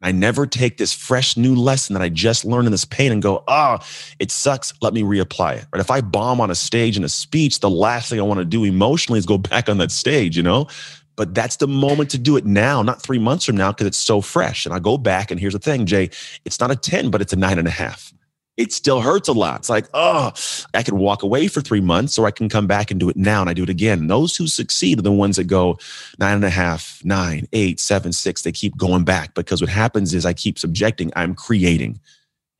I 0.05 0.11
never 0.11 0.45
take 0.45 0.77
this 0.77 0.93
fresh 0.93 1.35
new 1.35 1.55
lesson 1.55 1.95
that 1.95 2.03
I 2.03 2.09
just 2.09 2.45
learned 2.45 2.67
in 2.67 2.71
this 2.71 2.85
pain 2.85 3.11
and 3.11 3.23
go, 3.23 3.43
oh, 3.47 3.79
it 4.19 4.29
sucks. 4.29 4.71
Let 4.79 4.93
me 4.93 5.01
reapply 5.01 5.57
it. 5.57 5.65
Right? 5.73 5.79
If 5.79 5.89
I 5.89 6.01
bomb 6.01 6.39
on 6.39 6.51
a 6.51 6.55
stage 6.55 6.95
in 6.95 7.03
a 7.03 7.09
speech, 7.09 7.59
the 7.59 7.71
last 7.71 8.11
thing 8.11 8.19
I 8.19 8.23
want 8.23 8.37
to 8.37 8.45
do 8.45 8.63
emotionally 8.63 9.17
is 9.17 9.25
go 9.25 9.37
back 9.49 9.67
on 9.67 9.79
that 9.79 9.89
stage, 9.89 10.37
you 10.37 10.43
know? 10.43 10.67
But 11.15 11.33
that's 11.33 11.55
the 11.55 11.67
moment 11.67 12.11
to 12.11 12.19
do 12.19 12.37
it 12.37 12.45
now, 12.45 12.83
not 12.83 13.01
three 13.01 13.17
months 13.17 13.45
from 13.45 13.57
now, 13.57 13.71
because 13.71 13.87
it's 13.87 13.97
so 13.97 14.21
fresh. 14.21 14.67
And 14.67 14.75
I 14.75 14.79
go 14.79 14.99
back, 14.99 15.31
and 15.31 15.39
here's 15.39 15.53
the 15.53 15.59
thing, 15.59 15.87
Jay, 15.87 16.11
it's 16.43 16.59
not 16.59 16.69
a 16.69 16.75
10, 16.75 17.09
but 17.09 17.19
it's 17.19 17.33
a 17.33 17.37
nine 17.37 17.57
and 17.57 17.67
a 17.67 17.71
half 17.71 18.13
it 18.57 18.71
still 18.71 19.01
hurts 19.01 19.27
a 19.27 19.33
lot. 19.33 19.59
It's 19.59 19.69
like, 19.69 19.87
oh, 19.93 20.31
I 20.73 20.83
can 20.83 20.97
walk 20.97 21.23
away 21.23 21.47
for 21.47 21.61
three 21.61 21.81
months 21.81 22.17
or 22.17 22.25
I 22.25 22.31
can 22.31 22.47
come 22.47 22.67
back 22.67 22.89
and 22.89 22.99
do 22.99 23.09
it 23.09 23.17
now. 23.17 23.41
And 23.41 23.49
I 23.49 23.53
do 23.53 23.63
it 23.63 23.69
again. 23.69 24.07
Those 24.07 24.35
who 24.35 24.47
succeed 24.47 24.99
are 24.99 25.01
the 25.01 25.11
ones 25.11 25.35
that 25.35 25.45
go 25.45 25.77
nine 26.19 26.35
and 26.35 26.45
a 26.45 26.49
half, 26.49 27.01
nine, 27.03 27.47
eight, 27.51 27.79
seven, 27.79 28.13
six. 28.13 28.43
They 28.43 28.53
keep 28.53 28.77
going 28.77 29.03
back 29.03 29.33
because 29.33 29.61
what 29.61 29.69
happens 29.69 30.13
is 30.13 30.25
I 30.25 30.33
keep 30.33 30.57
subjecting, 30.57 31.11
I'm 31.15 31.35
creating. 31.35 31.99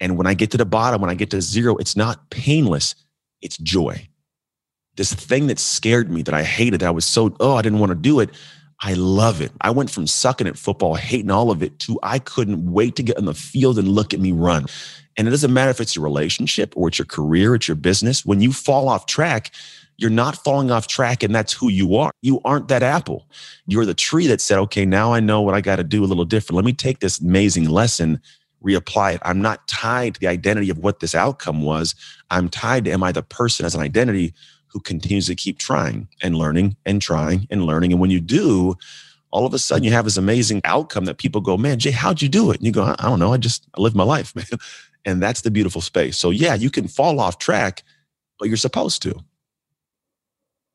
And 0.02 0.18
when 0.18 0.28
I 0.28 0.34
get 0.34 0.52
to 0.52 0.58
the 0.58 0.66
bottom, 0.66 1.00
when 1.00 1.10
I 1.10 1.16
get 1.16 1.30
to 1.32 1.42
zero, 1.42 1.78
it's 1.78 1.96
not 1.96 2.30
painless, 2.30 2.96
it's 3.42 3.58
joy. 3.58 4.10
This 4.98 5.14
thing 5.14 5.48
that 5.48 5.60
scared 5.60 6.10
me, 6.12 6.22
that 6.24 6.34
I 6.34 6.44
hated, 6.44 6.82
that 6.82 6.88
I 6.88 6.92
was 6.92 7.06
so, 7.06 7.36
oh, 7.40 7.56
I 7.56 7.62
didn't 7.62 7.80
want 7.80 7.92
to 7.92 7.96
do 7.96 8.20
it. 8.20 8.32
I 8.82 8.94
love 8.94 9.42
it. 9.42 9.52
I 9.62 9.70
went 9.70 9.90
from 9.90 10.08
sucking 10.08 10.48
at 10.48 10.58
football, 10.58 10.96
hating 10.96 11.32
all 11.32 11.52
of 11.52 11.64
it, 11.64 11.80
to 11.80 11.98
I 12.04 12.20
couldn't 12.20 12.72
wait 12.72 12.98
to 12.98 13.04
get 13.04 13.18
on 13.18 13.26
the 13.26 13.34
field 13.34 13.80
and 13.80 13.88
look 13.88 14.14
at 14.14 14.20
me 14.20 14.34
run. 14.34 14.66
And 15.18 15.28
it 15.28 15.32
doesn't 15.32 15.54
matter 15.54 15.72
if 15.72 15.80
it's 15.80 15.96
your 15.96 16.04
relationship 16.04 16.74
or 16.76 16.90
it's 16.90 17.00
your 17.00 17.06
career, 17.06 17.56
it's 17.56 17.68
your 17.68 17.76
business. 17.76 18.26
When 18.26 18.42
you 18.42 18.52
fall 18.52 18.90
off 18.90 19.06
track, 19.06 19.52
you're 19.98 20.10
not 20.10 20.36
falling 20.44 20.72
off 20.72 20.88
track 20.88 21.24
and 21.24 21.34
that's 21.34 21.54
who 21.54 21.70
you 21.70 21.96
are. 21.96 22.12
You 22.22 22.42
aren't 22.44 22.68
that 22.68 22.84
apple. 22.84 23.28
You're 23.66 23.86
the 23.86 23.94
tree 23.94 24.28
that 24.28 24.42
said, 24.42 24.60
okay, 24.60 24.86
now 24.86 25.14
I 25.14 25.20
know 25.20 25.42
what 25.42 25.56
I 25.56 25.62
got 25.62 25.78
to 25.78 25.84
do 25.84 26.04
a 26.04 26.06
little 26.06 26.26
different. 26.26 26.58
Let 26.58 26.66
me 26.66 26.74
take 26.74 27.00
this 27.00 27.20
amazing 27.20 27.70
lesson, 27.70 28.20
reapply 28.64 29.16
it. 29.16 29.22
I'm 29.24 29.42
not 29.42 29.68
tied 29.68 30.16
to 30.16 30.20
the 30.20 30.28
identity 30.28 30.70
of 30.70 30.80
what 30.80 31.00
this 31.00 31.16
outcome 31.16 31.62
was. 31.62 31.96
I'm 32.30 32.50
tied 32.50 32.86
to 32.86 32.92
am 32.92 33.04
I 33.04 33.12
the 33.12 33.24
person 33.24 33.66
as 33.66 33.76
an 33.76 33.82
identity 33.82 34.34
who 34.68 34.82
continues 34.82 35.28
to 35.28 35.36
keep 35.36 35.58
trying 35.58 36.10
and 36.22 36.36
learning 36.36 36.76
and 36.86 37.02
trying 37.02 37.48
and 37.50 37.64
learning. 37.66 37.94
And 37.94 38.02
when 38.02 38.12
you 38.12 38.20
do, 38.20 38.76
all 39.32 39.46
of 39.46 39.54
a 39.54 39.60
sudden 39.60 39.86
you 39.86 39.92
have 39.92 40.04
this 40.04 40.18
amazing 40.18 40.62
outcome 40.66 41.06
that 41.06 41.18
people 41.18 41.40
go, 41.40 41.56
man, 41.58 41.80
Jay, 41.80 41.92
how'd 41.92 42.22
you 42.22 42.28
do 42.28 42.52
it? 42.52 42.58
And 42.58 42.66
you 42.66 42.74
go, 42.74 42.84
I 42.84 43.04
don't 43.04 43.20
know. 43.20 43.32
I 43.32 43.38
just 43.38 43.68
I 43.78 43.82
lived 43.82 43.96
my 43.96 44.04
life, 44.04 44.36
man. 44.36 44.46
And 45.06 45.22
that's 45.22 45.42
the 45.42 45.52
beautiful 45.52 45.82
space. 45.82 46.18
So 46.18 46.32
yeah, 46.32 46.56
you 46.56 46.70
can 46.70 46.88
fall 46.88 47.20
off 47.20 47.38
track, 47.38 47.84
but 48.40 48.48
you're 48.48 48.58
supposed 48.58 49.02
to. 49.04 49.16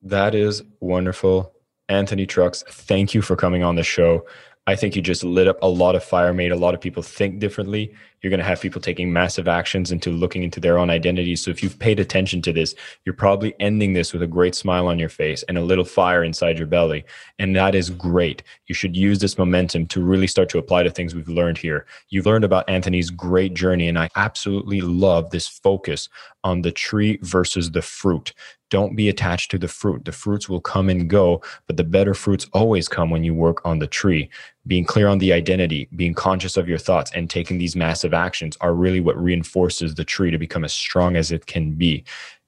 That 0.03 0.35
is 0.35 0.63
wonderful. 0.81 1.53
Anthony 1.89 2.25
Trucks, 2.25 2.63
thank 2.69 3.15
you 3.15 3.23
for 3.23 3.35
coming 3.37 3.63
on 3.63 3.75
the 3.75 3.83
show. 3.83 4.25
I 4.67 4.77
think 4.77 4.95
you 4.95 5.03
just 5.03 5.25
lit 5.25 5.49
up 5.49 5.59
a 5.61 5.69
lot 5.69 5.97
of 5.97 6.05
fire, 6.05 6.33
made 6.33 6.53
a 6.53 6.57
lot 6.57 6.75
of 6.75 6.81
people 6.81 7.03
think 7.03 7.41
differently. 7.41 7.95
You're 8.23 8.31
going 8.31 8.41
to 8.41 8.47
have 8.47 8.61
people 8.61 8.81
taking 8.81 9.13
massive 9.13 9.49
actions 9.49 9.91
into 9.93 10.11
looking 10.11 10.43
into 10.43 10.61
their 10.61 10.79
own 10.79 10.91
identities. 10.91 11.43
So 11.43 11.51
if 11.51 11.63
you've 11.63 11.79
paid 11.79 12.01
attention 12.01 12.43
to 12.43 12.53
this, 12.53 12.75
you're 13.05 13.15
probably 13.15 13.55
ending 13.61 13.93
this 13.93 14.13
with 14.13 14.23
a 14.23 14.27
great 14.27 14.55
smile 14.55 14.89
on 14.89 14.99
your 14.99 15.09
face 15.09 15.43
and 15.45 15.57
a 15.57 15.63
little 15.63 15.85
fire 15.85 16.23
inside 16.23 16.59
your 16.59 16.67
belly. 16.67 17.05
And 17.39 17.57
that 17.57 17.75
is 17.75 17.91
great. 17.91 18.43
You 18.67 18.75
should 18.75 18.97
use 18.97 19.19
this 19.19 19.39
momentum 19.39 19.87
to 19.87 20.03
really 20.03 20.27
start 20.27 20.49
to 20.51 20.59
apply 20.59 20.83
to 20.83 20.91
things 20.91 21.15
we've 21.15 21.29
learned 21.29 21.59
here. 21.59 21.87
You've 22.11 22.27
learned 22.27 22.45
about 22.45 22.69
Anthony's 22.69 23.11
great 23.11 23.55
journey, 23.55 23.89
and 23.89 23.99
I 23.99 24.11
absolutely 24.17 24.81
love 24.81 25.31
this 25.31 25.49
focus 25.49 26.09
on 26.45 26.63
the 26.63 26.73
tree 26.73 27.19
versus 27.23 27.71
the 27.71 27.83
fruit. 27.83 28.33
Don't 28.71 28.95
be 28.95 29.09
attached 29.09 29.51
to 29.51 29.59
the 29.59 29.69
fruit. 29.69 30.05
The 30.05 30.13
fruits 30.13 30.49
will 30.49 30.61
come 30.61 30.89
and 30.89 31.11
go, 31.11 31.43
but 31.67 31.77
the 31.77 31.85
better 31.85 32.15
fruits 32.15 32.47
always 32.53 32.89
come 32.89 33.11
when 33.11 33.25
you 33.25 33.35
work 33.35 33.61
on 33.65 33.81
the 33.81 33.89
tree. 33.89 34.31
Being 34.67 34.85
clear 34.85 35.09
on 35.09 35.19
the 35.19 35.33
identity, 35.33 35.89
being 35.97 36.15
conscious 36.15 36.57
of 36.57 36.69
your 36.69 36.79
thoughts, 36.79 37.11
and 37.15 37.31
taking 37.31 37.59
these 37.59 37.77
massive 37.77 38.13
actions 38.13 38.57
are 38.61 38.75
really 38.75 39.01
what 39.01 39.21
reinforces 39.21 39.95
the 39.95 40.05
tree 40.05 40.31
to 40.31 40.39
become 40.39 40.65
as 40.65 40.73
strong 40.73 41.17
as 41.17 41.33
it 41.33 41.47
can 41.47 41.73
be. 41.73 42.05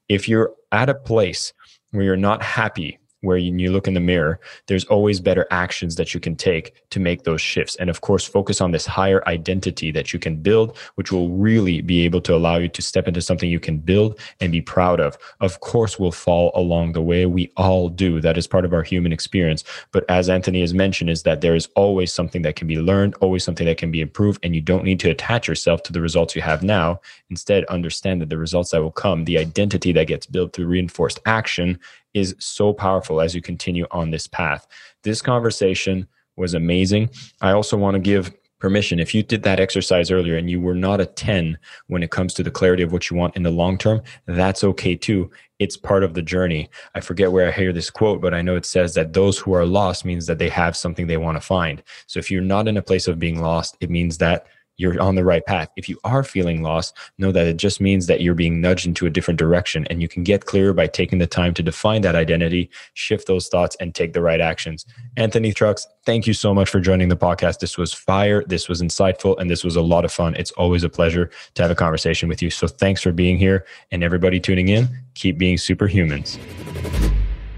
If 0.09 0.29
you're 0.29 0.53
at 0.73 0.91
a 0.91 0.95
place 0.95 1.53
where 1.91 2.05
you're 2.05 2.17
not 2.17 2.43
happy 2.43 2.99
where 3.23 3.37
you, 3.37 3.57
you 3.57 3.73
look 3.73 3.89
in 3.89 3.95
the 3.95 4.01
mirror, 4.01 4.39
there's 4.67 4.85
always 4.85 5.21
better 5.21 5.47
actions 5.51 5.97
that 5.97 6.13
you 6.13 6.21
can 6.21 6.37
take 6.37 6.75
to 6.91 7.01
make 7.01 7.25
those 7.25 7.41
shifts. 7.41 7.75
And 7.77 7.89
of 7.89 8.03
course, 8.03 8.27
focus 8.27 8.61
on 8.61 8.73
this 8.73 8.87
higher 8.87 9.27
identity 9.27 9.91
that 9.93 10.13
you 10.13 10.19
can 10.19 10.37
build, 10.37 10.77
which 10.97 11.11
will 11.11 11.31
really 11.31 11.81
be 11.81 12.05
able 12.05 12.21
to 12.23 12.35
allow 12.35 12.57
you 12.57 12.69
to 12.69 12.83
step 12.83 13.09
into 13.09 13.23
something 13.23 13.49
you 13.49 13.61
can 13.61 13.79
build 13.79 14.21
and 14.41 14.53
be 14.53 14.61
proud 14.61 15.01
of. 15.01 15.17
Of 15.41 15.61
course, 15.61 15.99
we'll 15.99 16.13
fall 16.13 16.53
along 16.55 16.93
the 16.93 17.03
way. 17.03 17.27
We 17.27 17.51
all 17.57 17.89
do. 17.89 18.21
That 18.21 18.37
is 18.37 18.47
part 18.47 18.65
of 18.65 18.73
our 18.73 18.83
human 18.83 19.13
experience. 19.13 19.65
But 19.93 20.05
as 20.09 20.29
Anthony 20.29 20.61
has 20.61 20.75
mentioned, 20.75 21.11
is 21.11 21.23
that 21.23 21.41
there 21.41 21.55
is 21.55 21.69
always 21.77 22.13
something 22.13 22.43
that 22.43 22.57
can 22.57 22.67
be 22.67 22.79
learned, 22.79 23.15
always 23.21 23.45
something 23.45 23.67
that 23.67 23.79
can 23.79 23.91
be 23.91 24.01
improved, 24.01 24.41
and 24.43 24.55
you 24.55 24.61
don't 24.61 24.85
need 24.85 25.01
to 25.01 25.11
attach 25.11 25.49
yourself 25.49 25.83
to 25.85 25.93
the 25.93 26.01
results 26.01 26.35
you 26.35 26.43
have 26.43 26.63
now. 26.63 27.01
Instead, 27.31 27.65
understand 27.67 28.21
that 28.21 28.29
the 28.29 28.39
results 28.39 28.71
that 28.71 28.83
will 28.83 28.91
come, 28.91 29.25
the 29.25 29.39
identity 29.39 29.93
that 29.93 30.07
gets 30.07 30.27
built 30.27 30.53
through 30.53 30.67
reinforced 30.67 31.21
action 31.27 31.79
is 32.15 32.35
so 32.39 32.73
powerful 32.73 33.21
as 33.21 33.35
you 33.35 33.43
continue 33.43 33.87
on 33.91 34.11
this 34.11 34.27
path. 34.27 34.67
This 35.03 35.23
conversation 35.23 36.07
was 36.37 36.55
amazing. 36.55 37.11
I 37.41 37.53
also 37.53 37.77
want 37.77 37.95
to 37.95 38.01
give 38.01 38.33
permission. 38.63 39.01
If 39.01 39.13
you 39.13 39.25
did 39.25 39.43
that 39.43 39.59
exercise 39.59 40.13
earlier 40.13 40.37
and 40.37 40.49
you 40.49 40.61
were 40.61 40.75
not 40.75 41.01
a 41.01 41.07
10 41.07 41.59
when 41.89 42.03
it 42.05 42.13
comes 42.13 42.33
to 42.35 42.45
the 42.45 42.51
clarity 42.51 42.85
of 42.85 42.93
what 42.93 43.11
you 43.11 43.17
want 43.17 43.35
in 43.35 43.43
the 43.43 43.51
long 43.51 43.77
term, 43.77 44.01
that's 44.27 44.63
okay 44.63 44.95
too. 44.95 45.31
It's 45.59 45.77
part 45.77 46.05
of 46.05 46.15
the 46.15 46.23
journey. 46.23 46.71
I 46.95 47.01
forget 47.01 47.33
where 47.33 47.49
I 47.49 47.51
hear 47.51 47.73
this 47.73 47.91
quote, 47.91 48.21
but 48.21 48.35
I 48.35 48.41
know 48.41 48.55
it 48.55 48.65
says 48.65 48.95
that 48.95 49.15
those 49.15 49.37
who 49.37 49.53
are 49.53 49.67
lost 49.67 50.05
means 50.05 50.27
that 50.27 50.39
they 50.39 50.49
have 50.49 50.77
something 50.77 51.09
they 51.09 51.17
want 51.17 51.37
to 51.37 51.41
find. 51.41 51.83
So 52.07 52.21
if 52.21 52.31
you're 52.31 52.41
not 52.41 52.69
in 52.69 52.77
a 52.77 52.83
place 52.83 53.09
of 53.09 53.19
being 53.19 53.41
lost, 53.41 53.77
it 53.81 53.91
means 53.91 54.19
that 54.19 54.47
you're 54.83 55.01
on 55.01 55.15
the 55.15 55.25
right 55.25 55.47
path. 55.47 55.71
If 55.77 55.89
you 55.89 55.99
are 56.03 56.25
feeling 56.25 56.61
lost, 56.61 56.97
know 57.17 57.31
that 57.31 57.47
it 57.47 57.57
just 57.57 57.81
means 57.81 58.09
that 58.09 58.21
you're 58.21 58.35
being 58.35 58.61
nudged 58.61 58.85
into 58.85 59.07
a 59.07 59.11
different 59.11 59.39
direction. 59.39 59.87
And 59.89 60.03
you 60.03 60.09
can 60.09 60.25
get 60.25 60.45
clearer 60.45 60.73
by 60.73 60.89
taking 60.89 61.21
the 61.21 61.27
time 61.27 61.55
to 61.55 61.63
define 61.63 62.03
that 62.03 62.17
identity, 62.17 62.69
shift 62.95 63.29
those 63.29 63.47
thoughts, 63.47 63.77
and 63.79 63.95
take 63.95 64.13
the 64.13 64.21
right 64.21 64.41
actions. 64.41 64.85
Anthony 65.17 65.53
Trucks, 65.53 65.87
thank 66.05 66.27
you 66.27 66.35
so 66.35 66.53
much 66.53 66.69
for 66.69 66.81
joining 66.81 67.09
the 67.09 67.17
podcast. 67.17 67.61
This 67.61 67.79
was 67.79 67.93
fire. 67.93 68.43
This 68.45 68.69
was 68.69 68.83
insightful. 68.83 69.39
And 69.39 69.49
this 69.49 69.63
was 69.63 69.77
a 69.77 69.83
lot 69.83 70.05
of 70.05 70.13
fun. 70.13 70.35
It's 70.35 70.51
always 70.53 70.83
a 70.83 70.89
pleasure 70.89 71.31
to 71.55 71.63
have 71.63 71.71
a 71.71 71.77
conversation 71.77 72.29
with 72.29 72.43
you. 72.43 72.51
So 72.51 72.67
thanks 72.67 73.01
for 73.01 73.13
being 73.13 73.39
here. 73.39 73.65
And 73.93 74.03
everybody 74.03 74.41
tuning 74.41 74.69
in, 74.69 74.89
keep 75.15 75.39
being 75.39 75.59
superhumans. 75.59 76.39